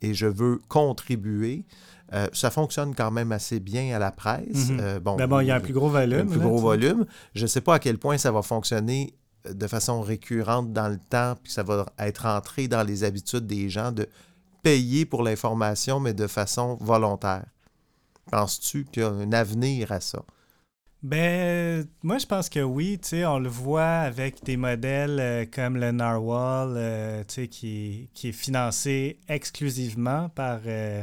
[0.00, 1.66] et je veux contribuer,
[2.14, 4.70] euh, ça fonctionne quand même assez bien à la presse.
[4.70, 4.78] Mhm.
[4.80, 6.20] Euh, bon, D'abord, il y a un plus gros volume.
[6.20, 7.06] Un plus gros volume.
[7.34, 9.14] Je ne sais pas à quel point ça va fonctionner
[9.50, 13.68] de façon récurrente dans le temps, puis ça va être entré dans les habitudes des
[13.68, 14.08] gens de
[14.62, 17.44] payer pour l'information, mais de façon volontaire.
[18.30, 20.24] Penses-tu qu'il y a un avenir à ça?
[21.04, 22.98] Ben, moi, je pense que oui.
[23.26, 29.18] On le voit avec des modèles euh, comme le Narwhal, euh, qui, qui, est financé
[29.28, 31.02] exclusivement par, euh,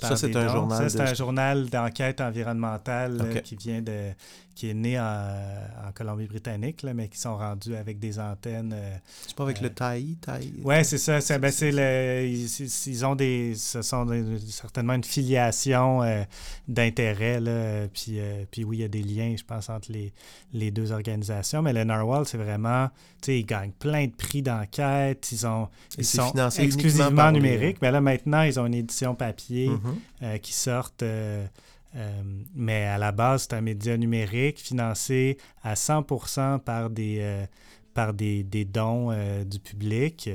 [0.00, 0.78] ça, c'est un journal.
[0.78, 4.10] Ça, c'est un journal d'enquête environnementale qui vient de
[4.56, 8.74] qui est né en, Colombie-Britannique, mais qui sont rendus avec des antennes.
[8.74, 10.16] Euh, c'est pas avec le TAI?
[10.64, 11.20] Oui, c'est ça.
[11.20, 13.54] C'est, ben, le, ils, ont des.
[13.54, 14.06] Ce sont
[14.48, 16.24] certainement une filiation euh,
[16.68, 17.40] d'intérêt.
[17.92, 20.12] Puis, euh, puis oui, il y a des liens, je pense, entre les,
[20.52, 21.62] les deux organisations.
[21.62, 22.88] Mais le Narwhal, c'est vraiment.
[23.20, 25.30] Tu sais, ils gagnent plein de prix d'enquête.
[25.32, 27.78] Ils, ont, ils sont exclusivement numériques.
[27.80, 30.40] Mais là, maintenant, ils ont une édition papier mm-hmm.
[30.40, 31.04] qui sortent.
[31.96, 32.22] Euh,
[32.54, 36.02] mais à la base, c'est un média numérique financé à 100
[36.64, 37.46] par des, euh,
[37.94, 40.30] par des, dons euh, du public,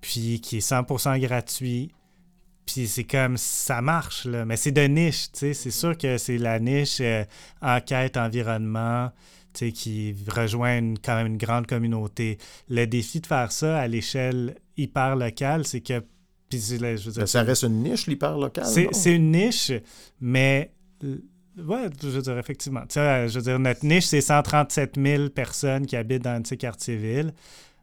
[0.00, 1.90] puis qui est 100% gratuit.
[2.66, 4.44] Puis c'est comme ça marche, là.
[4.44, 5.28] mais c'est de niche.
[5.32, 7.02] C'est sûr que c'est la niche
[7.60, 9.10] enquête, environnement,
[9.52, 12.38] qui rejoint quand même une grande communauté.
[12.68, 16.00] Le défi de faire ça à l'échelle hyper locale, c'est que
[17.26, 18.66] ça reste une niche, l'hyper local.
[18.66, 19.72] C'est une niche,
[20.20, 20.72] mais
[21.02, 22.82] oui, je veux dire, effectivement.
[22.88, 27.32] je veux dire, notre niche, c'est 137 000 personnes qui habitent dans ces quartiers-villes.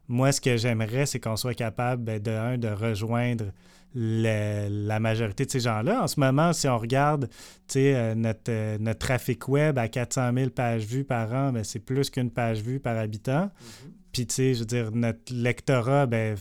[0.08, 3.46] Moi, ce que j'aimerais, c'est qu'on soit capable, ben, de un, de rejoindre
[3.94, 6.02] la majorité de ces gens-là.
[6.02, 7.28] En ce moment, si on regarde
[7.76, 11.78] euh, notre, euh, notre trafic web à 400 000 pages vues par an, ben, c'est
[11.78, 13.46] plus qu'une page vue par habitant.
[13.46, 13.90] Mm-hmm.
[14.12, 16.36] Puis, tu sais, je veux dire, notre lectorat, ben,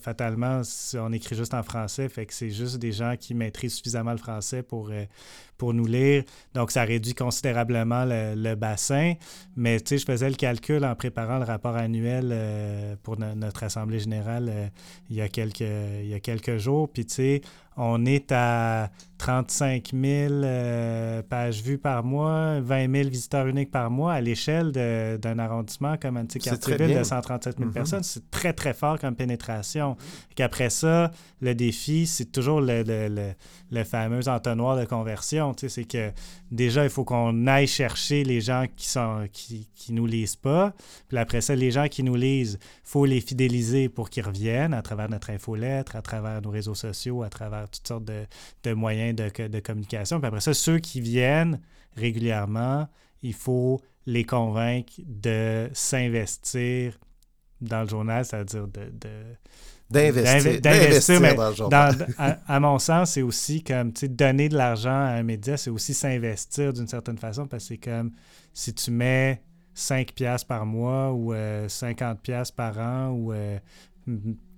[0.00, 0.62] fatalement,
[0.94, 4.18] on écrit juste en français, fait que c'est juste des gens qui maîtrisent suffisamment le
[4.18, 5.04] français pour, euh,
[5.62, 6.24] pour nous lire.
[6.54, 9.14] Donc, ça réduit considérablement le, bassin.
[9.54, 13.62] Mais, tu sais, je faisais le calcul en préparant le rapport annuel euh, pour notre
[13.62, 14.66] Assemblée générale euh,
[15.08, 16.88] il, y a quelques, il y a quelques jours.
[16.88, 17.42] Puis, tu sais,
[17.76, 23.90] on est à 35 000 euh, pages vues par mois, 20 000 visiteurs uniques par
[23.90, 27.72] mois à l'échelle d'un arrondissement comme un petit quartier-ville de 137 000 mm-hmm.
[27.72, 28.02] personnes.
[28.02, 29.96] C'est très, très fort comme pénétration.
[30.36, 33.32] Et après ça, le défi, c'est toujours le, le, le,
[33.84, 35.52] fameux entonnoir de conversion.
[35.56, 36.12] C'est que
[36.50, 39.26] déjà, il faut qu'on aille chercher les gens qui sont
[39.90, 40.72] nous lisent pas.
[41.08, 44.74] Puis après ça, les gens qui nous lisent, il faut les fidéliser pour qu'ils reviennent
[44.74, 49.16] à travers notre infolettre, à travers nos réseaux sociaux, à travers toutes sortes de, moyens
[49.16, 50.20] de, communication.
[50.20, 51.60] Puis après ça, ceux qui viennent
[51.96, 52.88] régulièrement,
[53.22, 56.98] il faut les convaincre de s'investir
[57.62, 58.92] dans le journal, c'est-à-dire de,
[59.90, 62.06] d'investir, mais dans le journal.
[62.18, 65.70] à, mon sens, c'est aussi comme, tu sais, donner de l'argent à un média, c'est
[65.70, 68.12] aussi s'investir d'une certaine façon, parce que c'est comme,
[68.52, 69.42] si tu mets
[69.74, 71.34] 5 piastres par mois ou
[71.68, 73.58] 50 euh, piastres par an ou euh,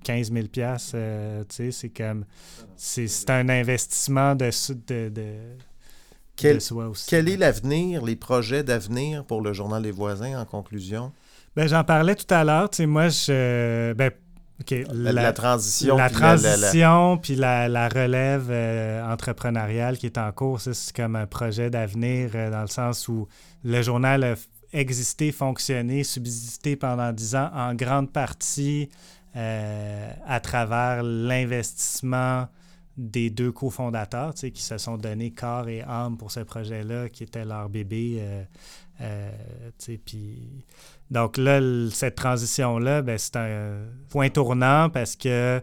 [0.04, 0.46] 15 000
[0.94, 2.24] euh, tu sais, c'est comme...
[2.76, 4.50] C'est un investissement de,
[4.86, 5.36] de, de,
[6.36, 7.06] quel, soi aussi.
[7.08, 11.12] Quel est l'avenir, les projets d'avenir pour le Journal des voisins, en conclusion?
[11.56, 12.68] Ben, J'en parlais tout à l'heure.
[12.70, 13.92] Tu sais, moi, je...
[13.92, 14.10] Ben,
[14.92, 15.96] la, transition.
[15.96, 21.70] La transition, puis la, relève euh, entrepreneuriale qui est en cours, c'est comme un projet
[21.70, 23.26] d'avenir euh, dans le sens où
[23.64, 24.34] le journal a
[24.72, 28.90] existé, fonctionné, subsisté pendant dix ans en grande partie
[29.36, 32.46] euh, à travers l'investissement
[32.96, 37.44] des deux cofondateurs qui se sont donné corps et âme pour ce projet-là, qui était
[37.44, 38.22] leur bébé.
[40.04, 40.64] Puis...
[41.10, 43.76] Donc là, cette transition-là, ben, c'est un
[44.08, 45.60] point tournant parce que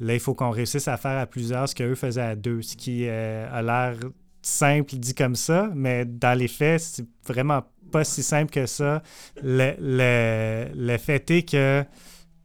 [0.00, 2.76] là, il faut qu'on réussisse à faire à plusieurs ce qu'eux faisaient à deux, ce
[2.76, 3.96] qui a l'air
[4.42, 9.02] simple dit comme ça, mais dans les faits, c'est vraiment pas si simple que ça.
[9.42, 11.84] Le, fait est que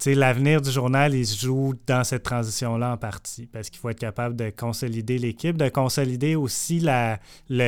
[0.05, 3.99] l'avenir du journal, il se joue dans cette transition-là en partie, parce qu'il faut être
[3.99, 7.17] capable de consolider l'équipe, de consolider aussi le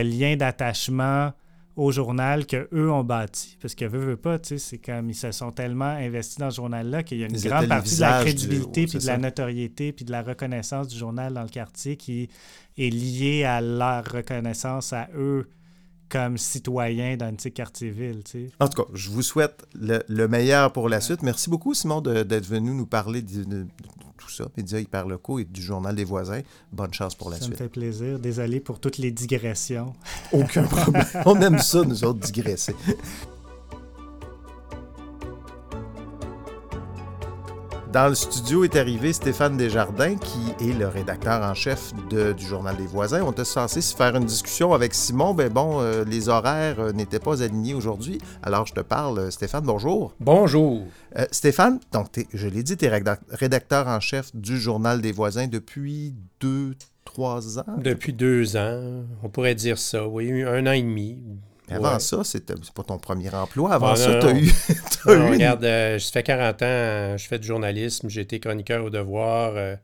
[0.03, 1.33] lien d'attachement
[1.75, 3.57] au journal qu'eux ont bâti.
[3.61, 7.03] Parce que veut, veut pas, c'est comme ils se sont tellement investis dans ce journal-là
[7.03, 10.11] qu'il y a une grande partie de la crédibilité, puis de la notoriété, puis de
[10.11, 12.29] la reconnaissance du journal dans le quartier qui
[12.77, 15.47] est liée à leur reconnaissance à eux
[16.09, 18.23] comme citoyen d'un petit quartier-ville.
[18.59, 21.23] En tout cas, je vous souhaite le, meilleur pour la suite.
[21.23, 23.67] Merci beaucoup, Simon, d'être venu nous parler de,
[24.17, 26.41] tout ça, Média Hyper Locaux et du Journal des voisins.
[26.71, 27.45] Bonne chance pour la suite.
[27.45, 28.19] Ça me fait plaisir.
[28.19, 29.93] Désolé pour toutes les digressions.
[30.31, 31.05] Aucun problème.
[31.25, 32.75] On aime ça, nous autres, digresser.
[37.91, 42.77] Dans le studio est arrivé Stéphane Desjardins, qui est le rédacteur en chef du Journal
[42.77, 43.23] des voisins.
[43.23, 46.91] On était censé se faire une discussion avec Simon, mais bon, euh, les horaires euh,
[46.91, 48.19] n'étaient pas alignés aujourd'hui.
[48.43, 49.17] Alors, je te parle.
[49.17, 50.13] Euh, Stéphane, bonjour.
[50.19, 50.85] Bonjour.
[51.31, 56.13] Stéphane, donc, je l'ai dit, tu es rédacteur en chef du Journal des voisins depuis
[56.39, 56.75] deux,
[57.05, 57.77] trois ans?
[57.79, 61.17] Depuis deux ans, on pourrait dire ça, oui, un an et demi,
[61.71, 63.73] avant ça, c'est pas ton premier emploi.
[63.73, 64.51] Avant ah, ça, tu as eu.
[65.05, 69.53] Regarde, euh, je fais 40 ans, je fais du journalisme, j'ai été chroniqueur au devoir.
[69.55, 69.75] Euh,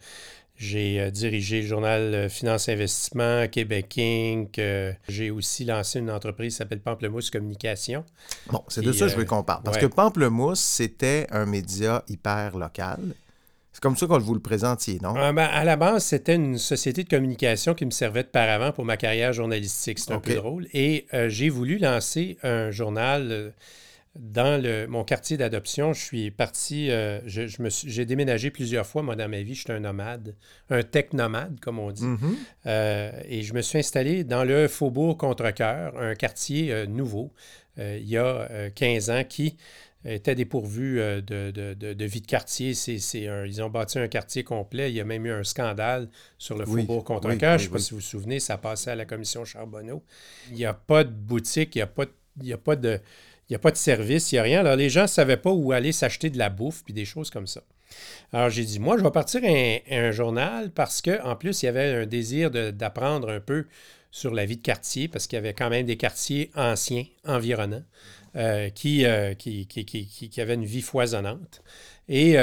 [0.58, 4.60] j'ai euh, dirigé le journal Finance Investissement, Québec Inc.
[5.10, 8.06] j'ai aussi lancé une entreprise qui s'appelle Pamplemousse Communication.
[8.52, 9.64] Bon, c'est de ça que je veux qu'on parle.
[9.64, 13.00] Parce que Pamplemousse, c'était un média hyper local.
[13.76, 15.16] C'est comme ça qu'on vous le présentiez, non?
[15.18, 18.72] Ah, ben, à la base, c'était une société de communication qui me servait de paravent
[18.72, 20.00] pour ma carrière journalistique.
[20.00, 20.66] C'est un peu drôle.
[20.74, 23.50] Et euh, j'ai voulu lancer un journal euh,
[24.18, 25.92] dans le, mon quartier d'adoption.
[25.92, 27.48] Je suis parti, euh, je,
[27.86, 29.56] j'ai déménagé plusieurs fois, moi, dans ma vie.
[29.56, 30.36] Je suis un nomade,
[30.70, 32.06] un tech-nomade, comme on dit.
[32.06, 33.26] Mm-hmm.
[33.26, 37.34] et je me suis installé dans le Faubourg Contrecoeur, un quartier nouveau,
[37.78, 39.58] il y a 15 ans, qui
[40.06, 42.74] était dépourvu euh, de, vie de quartier.
[42.74, 44.92] C'est, ils ont bâti un quartier complet.
[44.92, 47.70] Il y a même eu un scandale sur le Faubourg contre oui, je ne sais
[47.70, 50.04] pas si vous vous souvenez, ça passait à la commission Charbonneau.
[50.52, 52.06] Il n'y a pas de boutique, il n'y a, pas,
[52.42, 53.00] il a, pas de,
[53.50, 54.60] il a pas de service, il n'y a rien.
[54.60, 57.30] Alors, les gens ne savaient pas où aller s'acheter de la bouffe puis des choses
[57.30, 57.62] comme ça.
[58.34, 62.04] Alors j'ai dit, moi, je vais partir un, journal parce qu'en plus, il y avait
[62.04, 63.66] un désir d'apprendre un peu
[64.16, 67.84] sur la vie de quartier, parce qu'il y avait quand même des quartiers anciens, environnants,
[68.38, 69.06] euh, qui,
[69.36, 71.62] qui, avaient une vie foisonnante.
[72.08, 72.38] Et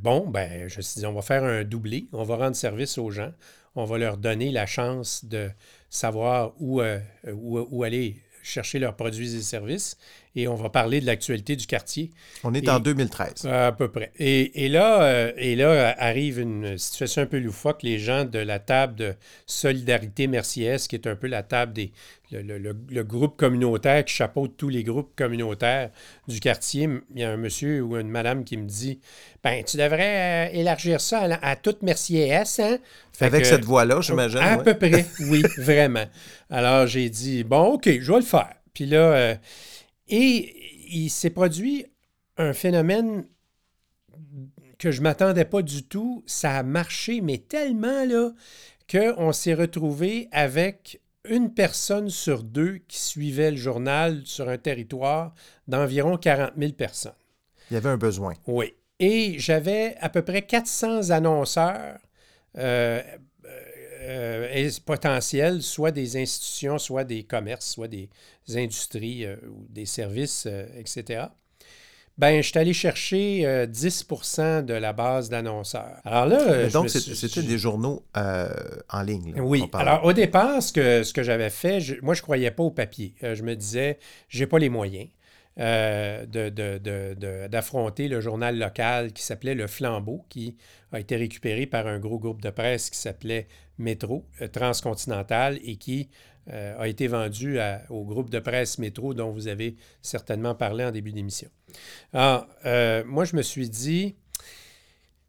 [0.00, 2.96] bon, ben, je me suis dit, on va faire un doublé, on va rendre service
[2.96, 3.30] aux gens,
[3.74, 5.50] on va leur donner la chance de
[5.90, 9.98] savoir où aller chercher leurs produits et services
[10.36, 12.10] et on va parler de l'actualité du quartier.
[12.44, 13.46] On est en 2013.
[13.46, 14.12] À peu près.
[14.18, 17.82] Et, là, euh, et là arrive une situation un peu loufoque.
[17.82, 19.14] Les gens de la table de
[19.46, 21.92] Solidarité Merciès, qui est un peu la table des.
[22.30, 25.88] Le, groupe communautaire qui chapeaute tous les groupes communautaires
[26.26, 26.86] du quartier.
[27.14, 29.00] Il y a un monsieur ou une madame qui me dit
[29.42, 32.78] ben tu devrais euh, élargir ça à, toute Merciès, hein?
[33.20, 34.40] Avec cette voix-là, j'imagine.
[34.40, 36.04] À peu près, oui, vraiment.
[36.50, 38.52] Alors j'ai dit bon, OK, je vais le faire.
[38.74, 39.34] Puis là, euh,
[40.08, 40.54] et
[40.90, 41.86] il s'est produit
[42.36, 43.26] un phénomène
[44.78, 46.22] que je ne m'attendais pas du tout.
[46.26, 48.32] Ça a marché, mais tellement là
[48.90, 55.34] qu'on s'est retrouvé avec une personne sur deux qui suivait le journal sur un territoire
[55.66, 57.12] d'environ 40 000 personnes.
[57.70, 58.34] Il y avait un besoin.
[58.46, 58.74] Oui.
[58.98, 61.98] Et j'avais à peu près 400 annonceurs
[62.56, 63.02] euh,
[64.08, 68.08] euh, potentiels, soit des institutions, soit des commerces, soit des
[68.54, 71.26] industries euh, ou des services, euh, etc.
[72.16, 76.00] Ben, je suis allé chercher 10% de la base d'annonceurs.
[76.04, 76.68] Alors là.
[76.68, 79.40] donc, c'était des journaux en ligne.
[79.40, 79.62] oui.
[79.72, 82.72] Alors, au départ, ce que, ce que j'avais fait, moi, je ne croyais pas au
[82.72, 83.14] papier.
[83.22, 85.06] je me disais, je n'ai pas les moyens.
[87.48, 90.56] D'affronter le journal local qui s'appelait Le Flambeau, qui
[90.92, 93.48] a été récupéré par un gros groupe de presse qui s'appelait
[93.78, 96.08] Métro euh, transcontinental et qui
[96.50, 97.58] euh, a été vendu
[97.90, 101.48] au groupe de presse Métro dont vous avez certainement parlé en début d'émission.
[102.12, 104.16] Alors, euh, moi, je me suis dit,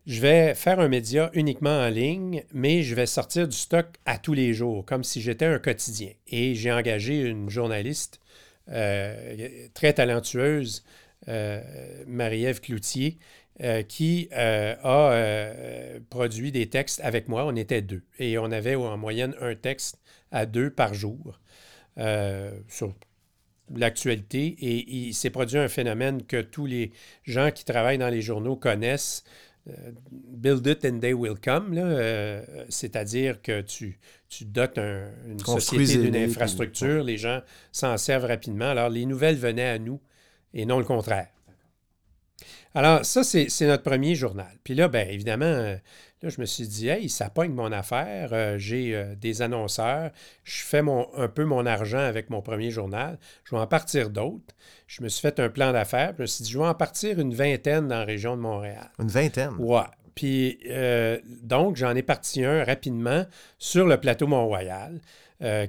[0.06, 4.18] je vais faire un média uniquement en ligne, mais je vais sortir du stock à
[4.18, 6.12] tous les jours, comme si j'étais un quotidien.
[6.28, 8.22] Et j'ai engagé une journaliste
[8.70, 10.84] très talentueuse,
[12.07, 13.17] Marie-Ève Cloutier,
[13.61, 17.45] euh, qui euh, a euh, produit des textes avec moi.
[17.45, 18.03] On était deux.
[18.17, 19.99] Et on avait en moyenne un texte
[20.32, 21.39] à deux par jour
[22.70, 22.93] sur
[23.76, 24.55] l'actualité.
[24.61, 26.93] Et il s'est produit un phénomène que tous les
[27.26, 29.26] gens qui travaillent dans les journaux connaissent.
[30.11, 31.74] Build it and they will come,
[32.70, 33.99] c'est-à-dire que tu,
[34.30, 37.41] tu dotes une société d'une infrastructure, les gens
[37.72, 38.70] s'en servent rapidement.
[38.70, 39.99] Alors, les nouvelles venaient à nous
[40.53, 41.28] et non le contraire.
[42.76, 44.51] Alors, ça, c'est notre premier journal.
[44.63, 45.76] Puis là, bien évidemment, euh,
[46.22, 48.30] là, je me suis dit, hey, ça pogne mon affaire.
[48.32, 50.11] Euh, j'ai euh, des annonceurs.
[50.43, 53.17] Je fais mon, un peu mon argent avec mon premier journal.
[53.43, 54.53] Je vais en partir d'autres.
[54.86, 56.13] Je me suis fait un plan d'affaires.
[56.17, 58.91] Je me suis dit, je vais en partir une vingtaine dans la région de Montréal.
[58.99, 59.55] Une vingtaine?
[59.57, 59.82] Ouais.
[60.13, 60.59] Puis,
[61.43, 63.26] donc, j'en ai parti un rapidement
[63.57, 64.99] sur le plateau Mont-Royal,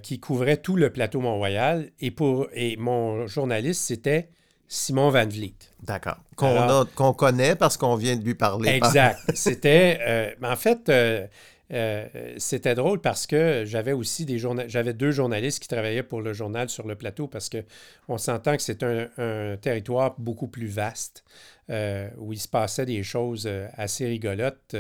[0.03, 1.91] qui couvrait tout le plateau Mont-Royal.
[2.01, 4.29] Et, pour, et mon journaliste, c'était
[4.73, 5.53] Simon Van Vliet.
[5.83, 6.19] D'accord.
[6.37, 8.71] Qu'on connaît parce qu'on vient de lui parler.
[8.71, 9.19] Exact.
[9.35, 9.99] c'était.
[10.01, 11.27] Euh, en fait, euh,
[11.73, 12.07] euh,
[12.39, 16.69] c'était drôle parce que j'avais aussi des j'avais deux journalistes qui travaillaient pour le journal
[16.69, 21.25] sur le plateau parce qu'on s'entend que c'est un, territoire beaucoup plus vaste
[21.69, 24.77] où il se passait des choses assez rigolotes.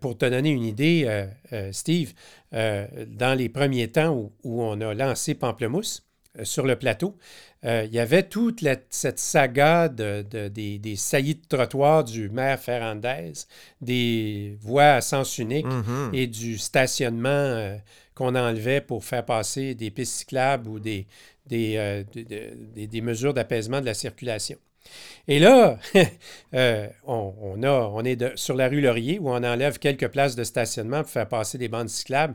[0.00, 1.26] pour te donner une idée,
[1.72, 2.12] Steve,
[2.52, 6.04] dans les premiers temps où, où on a lancé Pamplemousse,
[6.42, 7.16] sur le plateau,
[7.64, 13.32] euh, il y avait toute cette saga des, saillies de trottoir du maire Ferrandez,
[13.80, 16.10] des voies à sens unique mm-hmm.
[16.12, 17.76] et du stationnement euh,
[18.14, 21.06] qu'on enlevait pour faire passer des pistes cyclables ou des,
[21.46, 22.04] des, euh,
[22.74, 24.58] des mesures d'apaisement de la circulation.
[25.26, 25.78] Et là,
[27.06, 31.00] on, a, on est sur la rue Laurier où on enlève quelques places de stationnement
[31.00, 32.34] pour faire passer des bandes cyclables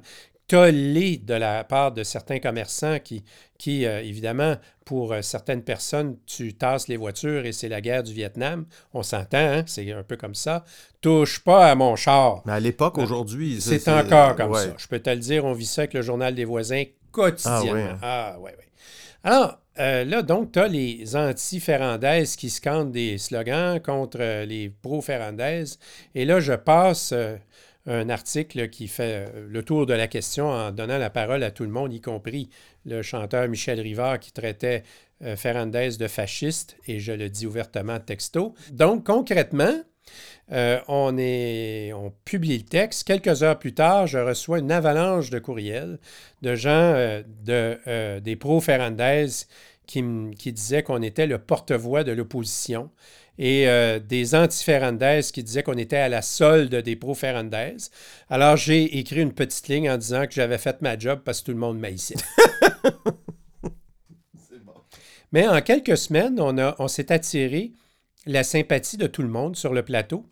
[0.50, 3.24] tollé de la part de certains commerçants qui,
[3.60, 8.02] qui euh, évidemment, pour euh, certaines personnes, tu tasses les voitures et c'est la guerre
[8.02, 8.66] du Vietnam.
[8.94, 9.64] On s'entend, hein?
[9.68, 10.66] c'est un peu comme ça.
[11.02, 12.42] Touche pas à mon char.
[12.46, 14.74] Mais à l'époque, euh, aujourd'hui, c'est encore comme ça.
[14.76, 17.98] Je peux te le dire, on vit ça avec le journal des voisins quotidiennement.
[18.02, 18.66] Ah, oui, oui.
[19.24, 25.78] Alors, là, donc, tu as les anti-ferrandaises qui scandent des slogans contre les pro-ferrandaises.
[26.16, 27.14] Et là, je passe
[27.86, 31.52] un article qui fait euh, le tour de la question en donnant la parole à
[31.52, 32.50] tout le monde, y compris
[32.86, 34.84] le chanteur Michel Rivard qui traitait
[35.24, 38.54] euh, Ferrandez de fasciste, et je le dis ouvertement texto.
[38.72, 39.82] Donc, concrètement,
[40.52, 43.06] euh, on, est, on publie le texte.
[43.06, 46.00] Quelques heures plus tard, je reçois une avalanche de courriels
[46.42, 49.28] de gens de, des pro-Ferrandez
[49.86, 52.90] qui disaient qu'on était le porte-voix de l'opposition
[53.40, 57.78] et euh, des anti-Ferrandez qui disaient qu'on était à la solde des pro-Ferrandez.
[58.30, 61.46] Alors, j'ai écrit une petite ligne en disant que j'avais fait ma job parce que
[61.46, 62.16] tout le monde ici.
[65.32, 67.72] Mais en quelques semaines, on, on s'est attiré
[68.26, 70.26] la sympathie de tout le monde sur le plateau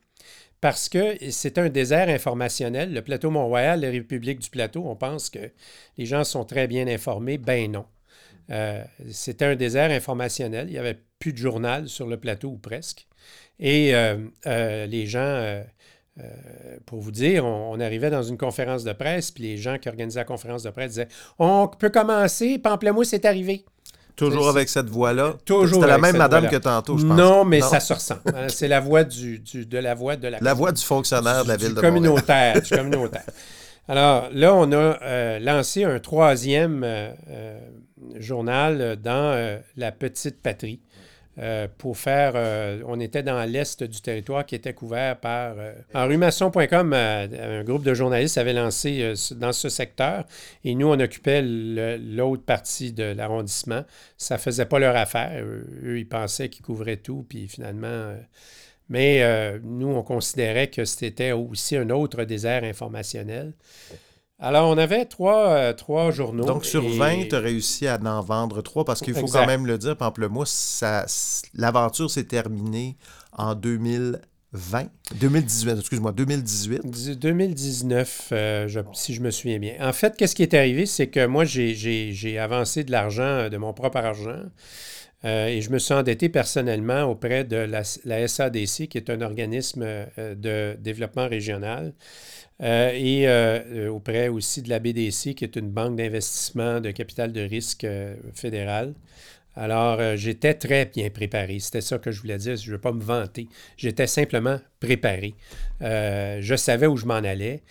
[0.59, 2.93] parce que c'est un désert informationnel.
[2.93, 5.51] Le plateau Mont-Royal, la République du Plateau, on pense que
[5.97, 7.37] les gens sont très bien informés.
[7.37, 7.85] Ben non.
[8.49, 10.67] Euh, c'était un désert informationnel.
[10.67, 13.07] Il n'y avait plus de journal sur le plateau ou presque.
[13.59, 15.63] Et euh, euh, les gens,
[16.85, 20.19] pour vous dire, on, arrivait dans une conférence de presse, puis les gens qui organisaient
[20.19, 21.07] la conférence de presse disaient
[21.39, 23.65] On peut commencer, Pamplemousse est arrivé.
[24.15, 25.35] Toujours avec cette voix-là?
[25.45, 25.75] Toujours.
[25.75, 27.17] C'était la même madame que tantôt, je pense.
[27.17, 28.13] Non, mais ça se.
[28.13, 28.47] Hein.
[28.47, 30.39] C'est la voix du, de la voix de la.
[30.41, 33.25] La voix du fonctionnaire de la ville de communautaire, du communautaire.
[33.87, 36.83] Alors là, on a lancé un troisième
[38.15, 40.79] journal dans euh, la petite patrie.
[41.39, 42.33] Euh, pour faire.
[42.35, 45.55] Euh, on était dans l'est du territoire qui était couvert par.
[45.93, 50.25] Enrhumation.com, un groupe de journalistes avait lancé dans ce secteur
[50.63, 53.83] et nous, on occupait l'autre partie de l'arrondissement.
[54.17, 55.43] Ça ne faisait pas leur affaire.
[55.43, 58.13] Eux, ils pensaient qu'ils couvraient tout, puis finalement.
[58.89, 63.53] mais nous, on considérait que c'était aussi un autre désert informationnel.
[64.39, 66.45] Alors, on avait trois, euh, trois journaux.
[66.45, 69.65] Donc, sur 20, tu as réussi à en vendre trois parce qu'il faut quand même
[69.65, 70.83] le dire, Pamplemousse,
[71.55, 72.97] l'aventure s'est terminée
[73.33, 77.17] en 2020, 2018, excuse-moi, 2018.
[77.19, 78.33] 2019,
[78.93, 79.75] si je me souviens bien.
[79.81, 83.57] En fait, qu'est-ce qui est arrivé, c'est que moi, j'ai avancé de l'argent, euh, de
[83.57, 84.43] mon propre argent.
[85.25, 89.85] Euh, et je me suis endetté personnellement auprès de la, SADC, qui est un organisme
[90.17, 91.93] de développement régional.
[92.63, 96.91] Euh, et euh, euh, auprès aussi de la BDC, qui est une banque d'investissement de
[96.91, 97.87] capital de risque
[98.33, 98.93] fédéral.
[99.55, 101.59] Alors, j'étais très bien préparé.
[101.59, 102.55] C'était ça que je voulais dire.
[102.55, 103.47] Je ne veux pas me vanter.
[103.75, 105.33] J'étais simplement préparé.
[105.81, 107.63] je savais où je m'en allais.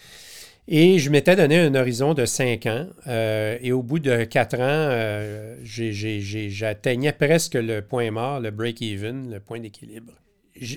[0.68, 2.88] Et je m'étais donné un horizon de cinq ans.
[3.06, 9.60] et au bout de quatre ans, j'atteignais presque le point mort, le break-even, le point
[9.60, 10.12] d'équilibre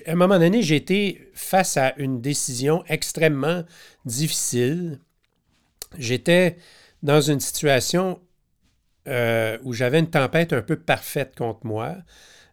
[0.06, 3.64] à un moment donné, été face à une décision extrêmement
[4.06, 5.00] difficile.
[5.98, 6.58] J'étais
[7.04, 8.20] dans une situation
[9.08, 11.96] euh, où j'avais une tempête un peu parfaite contre moi.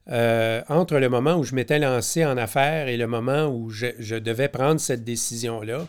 [0.09, 4.19] Euh, entre le moment où je m'étais lancé en affaires et le moment où je,
[4.19, 5.85] devais prendre cette décision-là,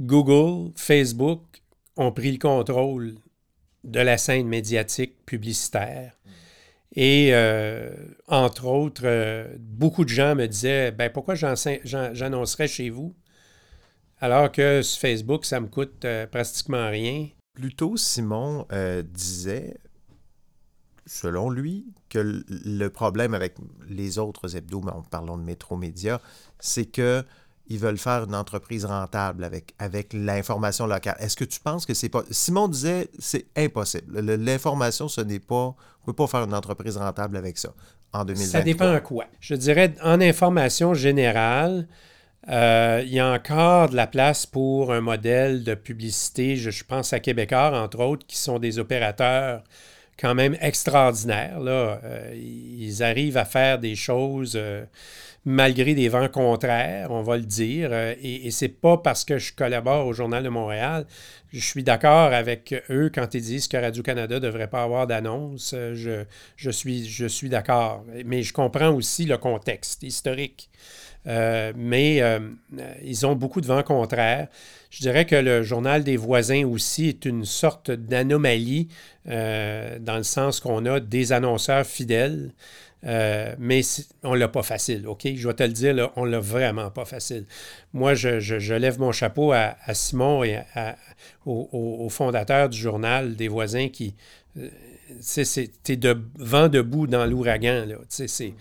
[0.00, 1.62] Google, Facebook
[1.96, 3.16] ont pris le contrôle
[3.84, 6.14] de la scène médiatique publicitaire.
[6.96, 7.90] Et euh,
[8.26, 13.14] entre autres, euh, beaucoup de gens me disaient ben, pourquoi j'annoncerais chez vous
[14.22, 17.28] alors que sur Facebook, ça me coûte euh, pratiquement rien.
[17.54, 18.66] Plutôt, Simon
[19.04, 19.78] disait,
[21.06, 23.56] selon lui, que le problème avec
[23.88, 26.20] les autres hebdos, mais parlons de Métro Média,
[26.58, 27.24] c'est que
[27.70, 31.14] ils veulent faire une entreprise rentable avec, avec l'information locale.
[31.20, 32.24] Est-ce que tu penses que c'est pas...
[32.32, 34.18] Simon disait, c'est impossible.
[34.20, 35.54] L'information, ce n'est pas...
[35.54, 37.72] On ne peut pas faire une entreprise rentable avec ça
[38.12, 38.58] en 2023.
[38.60, 39.26] Ça dépend à quoi.
[39.38, 41.86] Je dirais, en information générale,
[42.48, 46.56] euh, il y a encore de la place pour un modèle de publicité.
[46.56, 49.62] Je, pense à Québécois, entre autres, qui sont des opérateurs
[50.18, 51.60] quand même extraordinaires.
[51.60, 52.00] Là.
[52.02, 54.54] Euh, ils arrivent à faire des choses...
[54.56, 54.84] Euh,
[55.44, 57.90] malgré des vents contraires, on va le dire.
[57.92, 61.06] Euh, et, et c'est pas parce que je collabore au Journal de Montréal.
[61.52, 65.72] Je suis d'accord avec eux quand ils disent que Radio-Canada ne devrait pas avoir d'annonce.
[65.74, 66.24] Euh, je,
[66.56, 68.04] je, suis, je suis d'accord.
[68.24, 70.68] Mais je comprends aussi le contexte historique.
[71.26, 72.22] Euh, mais
[73.02, 74.48] ils ont beaucoup de vents contraires.
[74.88, 78.88] Je dirais que le journal des voisins aussi est une sorte d'anomalie
[79.26, 82.52] dans le sens qu'on a des annonceurs fidèles.
[83.06, 83.80] Euh, mais
[84.22, 85.26] on l'a pas facile, OK?
[85.34, 87.46] Je vais te le dire, là, on l'a vraiment pas facile.
[87.92, 90.58] Moi, je, lève mon chapeau à, Simon et
[91.46, 94.14] au, fondateur du journal des voisins qui...
[94.58, 94.68] Euh,
[95.88, 97.96] es de vent debout dans l'ouragan, là.
[98.08, 98.54] C'est...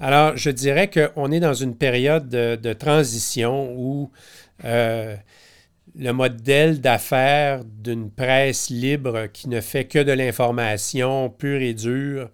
[0.00, 4.10] Alors, je dirais qu'on est dans une période de, transition où
[4.64, 5.14] euh,
[5.98, 12.30] le modèle d'affaires d'une presse libre qui ne fait que de l'information pure et dure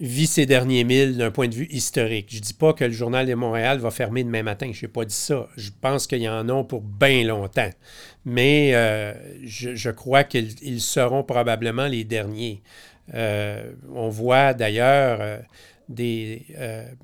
[0.00, 2.28] vit ses derniers milles d'un point de vue historique.
[2.30, 4.70] Je ne dis pas que le Journal de Montréal va fermer demain matin.
[4.72, 5.46] Je n'ai pas dit ça.
[5.56, 7.70] Je pense qu'il y en a pour bien longtemps.
[8.24, 9.12] Mais euh,
[9.44, 12.62] je, crois qu'ils seront probablement les derniers.
[13.12, 15.38] Euh, on voit d'ailleurs euh,
[15.88, 16.46] des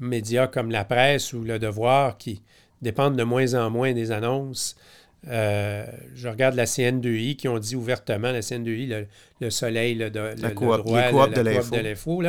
[0.01, 2.43] médias comme la presse ou le devoir qui
[2.81, 4.77] dépendent de moins en moins des annonces.
[5.25, 9.07] Je regarde la CN2I qui ont dit ouvertement, la CN2I,
[9.41, 12.23] le, soleil, le, le, la coop, droit, les coop la, de l'info,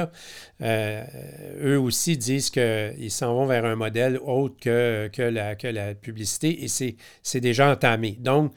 [0.61, 5.93] eux aussi disent qu'ils s'en vont vers un modèle autre que, que, la, que la
[5.93, 8.17] publicité et c'est déjà entamé.
[8.19, 8.53] Donc,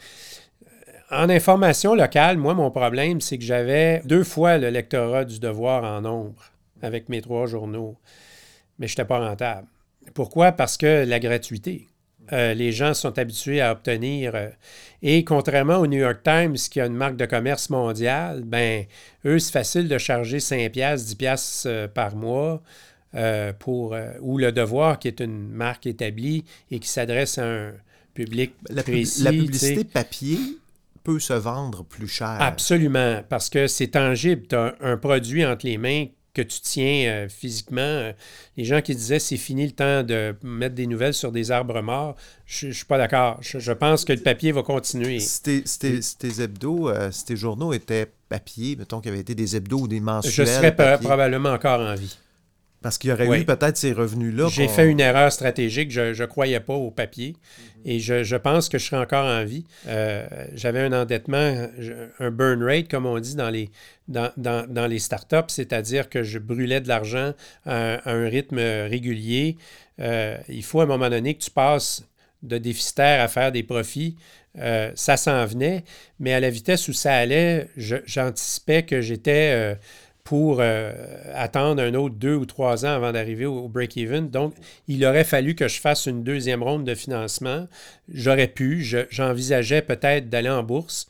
[1.10, 5.84] en information locale, moi, mon problème, c'est que j'avais deux fois le lectorat du devoir
[5.84, 6.52] en nombre
[6.82, 7.98] avec mes trois journaux,
[8.78, 9.66] mais je n'étais pas rentable.
[10.14, 10.52] Pourquoi?
[10.52, 11.88] Parce que la gratuité.
[12.32, 14.32] Euh, les gens sont habitués à obtenir.
[14.34, 14.48] Euh,
[15.02, 18.84] et contrairement au New York Times, qui a une marque de commerce mondiale, ben
[19.24, 22.62] eux, c'est facile de charger 5 piastres, 10 piastres euh, par mois.
[23.58, 27.72] pour, ou le devoir, qui est une marque établie et qui s'adresse à un
[28.14, 29.24] public la, précis.
[29.24, 30.38] La publicité papier
[31.02, 32.36] peut se vendre plus cher.
[32.38, 34.46] Absolument, parce que c'est tangible.
[34.48, 37.80] Tu as un produit entre les mains que tu tiens euh, physiquement.
[37.80, 38.12] Euh,
[38.56, 41.80] les gens qui disaient c'est fini le temps de mettre des nouvelles sur des arbres
[41.82, 42.16] morts,
[42.46, 43.38] je ne suis pas d'accord.
[43.40, 45.20] Je, pense que le papier va continuer.
[45.20, 49.56] Si tes, hebdos, euh, si tes journaux étaient papier, mettons qu'il y avait été des
[49.56, 50.46] hebdos ou des mensuels.
[50.46, 52.16] Je serais probablement encore en vie.
[52.82, 54.48] Parce qu'il y aurait eu peut-être ces revenus-là.
[54.48, 55.90] J'ai fait une erreur stratégique.
[55.90, 57.36] Je ne croyais pas au papier.
[57.84, 59.64] Et je, pense que je serais encore en vie.
[59.86, 61.68] Euh, j'avais un endettement,
[62.18, 63.70] un burn rate, comme on dit dans les,
[64.08, 67.32] dans, dans, les startups, c'est-à-dire que je brûlais de l'argent
[67.64, 69.56] à, un rythme régulier.
[70.00, 72.04] Euh, il faut à un moment donné que tu passes
[72.42, 74.16] de déficitaire à faire des profits.
[74.58, 75.84] Euh, ça s'en venait,
[76.18, 79.76] mais à la vitesse où ça allait, j'anticipais que j'étais
[80.30, 80.92] pour euh,
[81.34, 84.30] attendre un autre deux ou trois ans avant d'arriver au, break-even.
[84.30, 84.54] Donc,
[84.86, 87.66] il aurait fallu que je fasse une deuxième ronde de financement.
[88.08, 91.08] J'aurais pu, j'envisageais peut-être d'aller en bourse,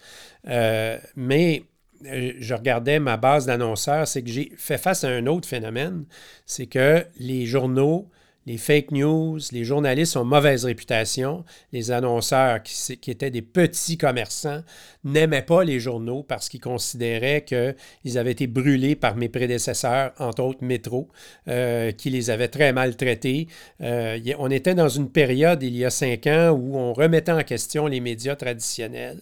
[0.48, 1.64] euh, mais
[2.06, 6.06] euh, je regardais ma base d'annonceurs, c'est que j'ai fait face à un autre phénomène,
[6.46, 8.08] c'est que les journaux
[8.50, 14.62] les fake news, les journalistes ont mauvaise réputation, les annonceurs qui, étaient des petits commerçants
[15.04, 20.42] n'aimaient pas les journaux parce qu'ils considéraient qu'ils avaient été brûlés par mes prédécesseurs, entre
[20.42, 21.08] autres Métro,
[21.46, 23.46] euh, qui les avaient très mal traités.
[23.82, 27.44] Euh, on était dans une période, il y a cinq ans, où on remettait en
[27.44, 29.20] question les médias traditionnels.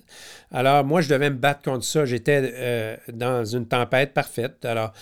[0.50, 2.04] Alors, moi, je devais me battre contre ça.
[2.04, 4.64] J'étais euh, dans une tempête parfaite.
[4.64, 4.92] Alors,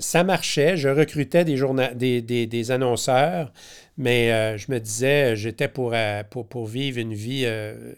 [0.00, 0.76] ça marchait.
[0.76, 3.52] Je recrutais des, des annonceurs
[4.00, 7.42] mais euh, je me disais, j'étais euh, pour, vivre une vie.
[7.44, 7.92] Euh.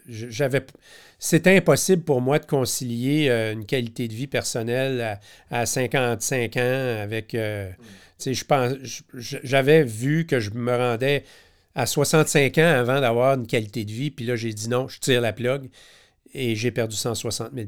[1.17, 5.19] C'était impossible pour moi de concilier une qualité de vie personnelle
[5.49, 7.37] à, 55 ans avec.
[9.13, 11.23] j'avais vu que je me rendais
[11.73, 14.99] à 65 ans avant d'avoir une qualité de vie, puis là, j'ai dit non, je
[14.99, 15.69] tire la plug
[16.33, 17.67] et j'ai perdu 160 000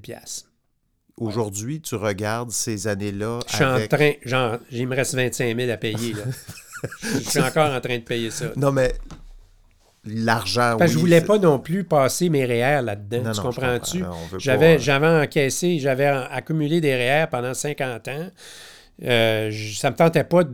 [1.17, 3.39] Aujourd'hui, tu regardes ces années-là.
[3.47, 6.13] Je suis en train, genre, il me reste 25 000 à payer.
[6.13, 6.23] Là.
[7.01, 8.47] je suis encore en train de payer ça.
[8.57, 8.93] Non, mais
[10.05, 10.75] l'argent.
[10.77, 13.31] Parce que je voulais pas non plus passer mes REER là-dedans.
[13.31, 14.03] Tu comprends-tu?
[14.37, 18.29] J'avais, j'avais encaissé, j'avais accumulé des REER pendant 50 ans.
[19.03, 20.51] Euh, ça me tentait pas de...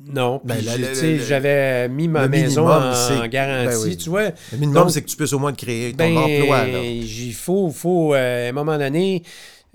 [0.00, 4.30] Non, ben, j'avais mis ma maison en, garantie, ben tu vois.
[4.52, 6.66] Le minimum, c'est que tu puisses au moins créer ton ben, emploi.
[6.66, 9.22] Il faut, faut euh, à un moment donné,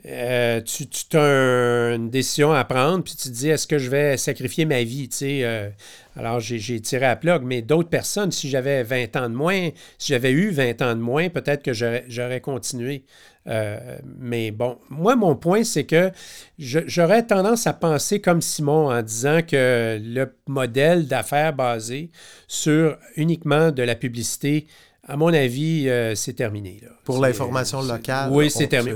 [0.06, 4.18] euh, tu, as une décision à prendre, puis tu te dis, est-ce que je vais
[4.18, 5.10] sacrifier ma vie?
[5.22, 5.70] Euh,
[6.16, 10.14] alors, j'ai tiré à plug, mais d'autres personnes, si j'avais 20 ans de moins, si
[10.14, 13.04] j'avais eu 20 ans de moins, peut-être que j'aurais continué.
[13.50, 16.12] Euh, mais bon, moi, mon point, c'est que
[16.58, 22.12] j'aurais tendance à penser comme Simon en disant que le modèle d'affaires basé
[22.48, 24.68] sur uniquement de la publicité
[25.10, 26.82] à mon avis, euh, c'est terminé.
[27.04, 28.30] Pour l'information locale?
[28.32, 28.96] Oui, c'est terminé.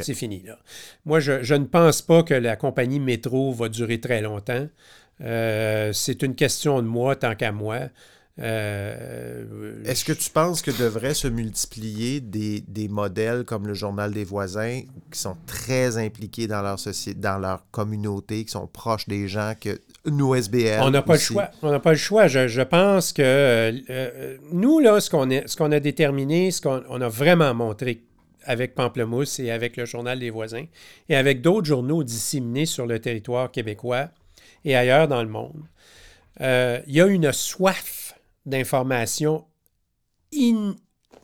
[0.00, 0.42] C'est fini.
[0.46, 0.58] Là.
[1.04, 4.66] Moi, je, ne pense pas que la compagnie métro va durer très longtemps.
[5.20, 7.80] Euh, c'est une question de moi tant qu'à moi.
[8.40, 14.24] Euh, Est-ce que tu penses que devraient se multiplier des, modèles comme le Journal des
[14.24, 14.82] voisins
[15.12, 19.54] qui sont très impliqués dans leur société, dans leur communauté, qui sont proches des gens
[19.60, 20.80] que nous, SBL?
[20.82, 21.50] On n'a pas le choix.
[21.62, 22.28] On n'a pas le choix.
[22.28, 27.08] Je, pense que euh, euh, nous, là, ce qu'on a, a déterminé, ce qu'on a
[27.08, 28.02] vraiment montré
[28.44, 30.64] avec Pamplemousse et avec le Journal des voisins
[31.08, 34.08] et avec d'autres journaux disséminés sur le territoire québécois
[34.64, 35.64] et ailleurs dans le monde,
[36.40, 37.97] il y a une soif
[38.46, 39.44] d'informations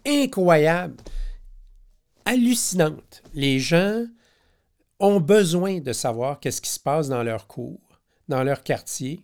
[0.07, 1.03] incroyables,
[2.25, 3.23] hallucinantes.
[3.35, 4.05] Les gens
[5.01, 9.21] ont besoin de savoir qu'est-ce qui se passe dans leur cours, dans leur quartier.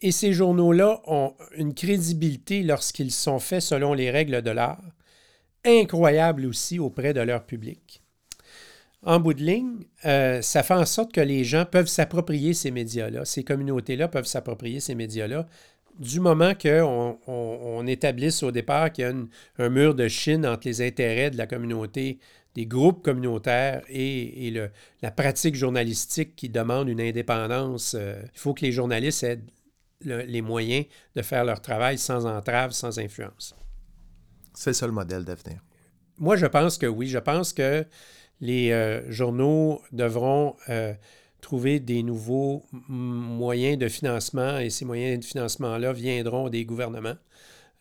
[0.00, 4.82] Et ces journaux-là ont une crédibilité lorsqu'ils sont faits selon les règles de l'art,
[5.64, 8.02] incroyable aussi auprès de leur public.
[9.02, 12.70] En bout de ligne, euh, ça fait en sorte que les gens peuvent s'approprier ces
[12.70, 15.46] médias-là, ces communautés-là peuvent s'approprier ces médias-là
[15.98, 19.14] du moment qu'on on, établisse au départ qu'il y a
[19.58, 22.18] un mur de Chine entre les intérêts de la communauté,
[22.54, 24.52] des groupes communautaires et,
[25.02, 29.40] la pratique journalistique qui demande une indépendance, euh, il faut que les journalistes aient
[30.04, 33.56] les moyens de faire leur travail sans entrave, sans influence.
[34.54, 35.60] C'est ça le modèle d'avenir.
[36.18, 37.08] Moi, je pense que oui.
[37.08, 37.84] Je pense que
[38.40, 40.94] les euh, journaux devront euh,
[41.44, 47.16] trouver des nouveaux moyens de financement et ces moyens de financement-là viendront des gouvernements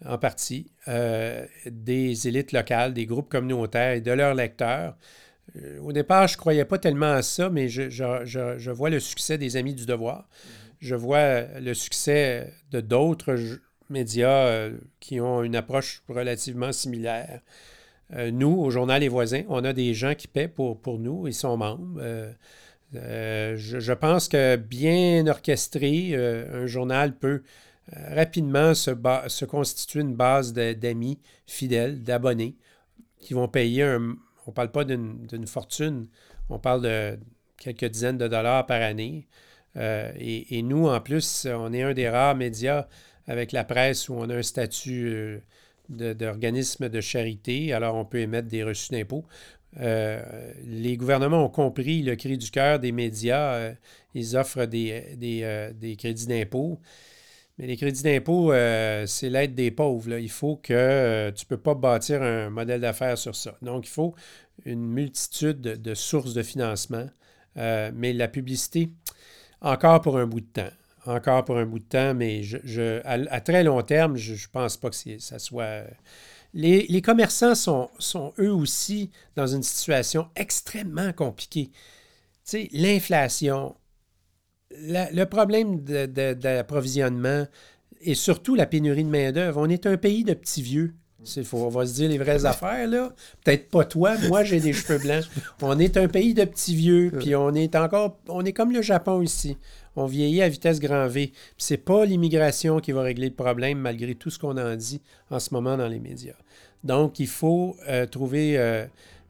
[0.06, 4.98] en partie, euh, des élites locales, des groupes communautaires et de leurs lecteurs.
[5.82, 9.56] au départ, je ne croyais pas tellement à ça, mais je, vois le succès des
[9.56, 10.28] Amis du Devoir.
[10.80, 13.38] Je vois le succès de d'autres
[13.90, 17.40] médias qui ont une approche relativement similaire.
[18.12, 21.34] nous, au journal Les Voisins, on a des gens qui paient pour, pour nous, ils
[21.34, 22.02] sont membres.
[22.02, 22.34] Euh,
[22.94, 27.44] je, pense que bien orchestré, euh, un journal peut
[27.96, 32.56] euh, rapidement se, constituer une base d'amis fidèles, d'abonnés,
[33.20, 34.16] qui vont payer un...
[34.46, 36.08] On ne parle pas d'une fortune,
[36.50, 37.18] on parle de
[37.58, 39.26] quelques dizaines de dollars par année.
[39.78, 42.88] Et, nous, en plus, on est un des rares médias
[43.26, 45.40] avec la presse où on a un statut
[45.88, 49.24] d'organisme de, de, charité, alors on peut émettre des reçus d'impôts.
[49.80, 50.22] Euh,
[50.66, 53.54] les gouvernements ont compris le cri du cœur des médias.
[53.56, 53.74] Euh,
[54.14, 56.80] ils offrent des, euh, crédits d'impôt.
[57.58, 58.52] Mais les crédits d'impôt,
[59.06, 60.18] c'est l'aide des pauvres.
[60.18, 63.56] Il faut que tu ne peux pas bâtir un modèle d'affaires sur ça.
[63.62, 64.16] Donc, il faut
[64.66, 67.08] une multitude de, sources de financement.
[67.56, 68.90] mais la publicité,
[69.62, 70.72] encore pour un bout de temps.
[71.06, 74.76] Encore pour un bout de temps, mais je, à, très long terme, je ne pense
[74.78, 75.84] pas que ça soit
[76.54, 81.72] les, commerçants sont, eux aussi dans une situation extrêmement compliquée.
[82.46, 83.76] Tu l'inflation,
[84.72, 87.48] le problème d'approvisionnement
[88.02, 89.60] et surtout la pénurie de main-d'œuvre.
[89.60, 90.94] On est un pays de petits vieux.
[91.44, 93.14] Faut, on va se dire les vraies affaires, là.
[93.44, 95.26] Peut-être pas toi, moi j'ai des cheveux blancs.
[95.62, 98.18] On est un pays de petits vieux, puis on est encore.
[98.28, 99.58] On est comme le Japon ici
[99.96, 101.32] on vieillit à vitesse grand V.
[101.58, 105.02] Ce n'est pas l'immigration qui va régler le problème, malgré tout ce qu'on en dit
[105.30, 106.36] en ce moment dans les médias.
[106.84, 108.58] Donc, il faut euh, trouver...
[108.58, 108.86] Euh,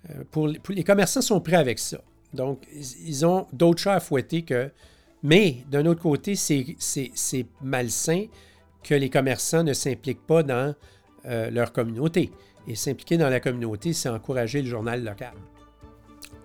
[0.09, 2.01] euh, pour, les commerçants sont prêts avec ça.
[2.33, 2.65] Donc,
[3.05, 4.69] ils ont d'autres chats à fouetter que...
[5.21, 8.25] Mais, d'un autre côté, c'est malsain
[8.83, 10.75] que les commerçants ne s'impliquent pas dans
[11.25, 12.31] leur communauté.
[12.67, 15.33] Et s'impliquer dans la communauté, c'est encourager le journal local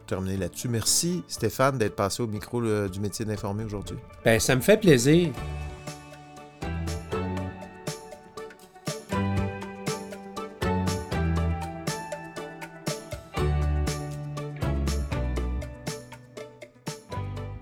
[0.09, 0.69] terminer là-dessus.
[0.69, 3.99] Merci Stéphane d'être passé au micro du métier d'informer aujourd'hui.
[4.25, 5.31] Ben, ça me fait plaisir.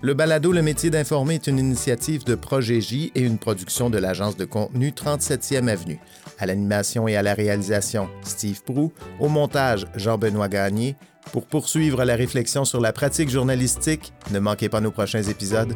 [0.07, 3.97] Le balado Le métier d'informer est une initiative de Projet J et une production de
[3.97, 5.99] l'agence de contenu 37e Avenue.
[6.39, 8.93] À l'animation et à la réalisation, Steve Prou.
[9.19, 10.95] Au montage, Jean-Benoît Gagné.
[11.33, 15.73] Pour poursuivre la réflexion sur la pratique journalistique, ne manquez pas nos prochains épisodes.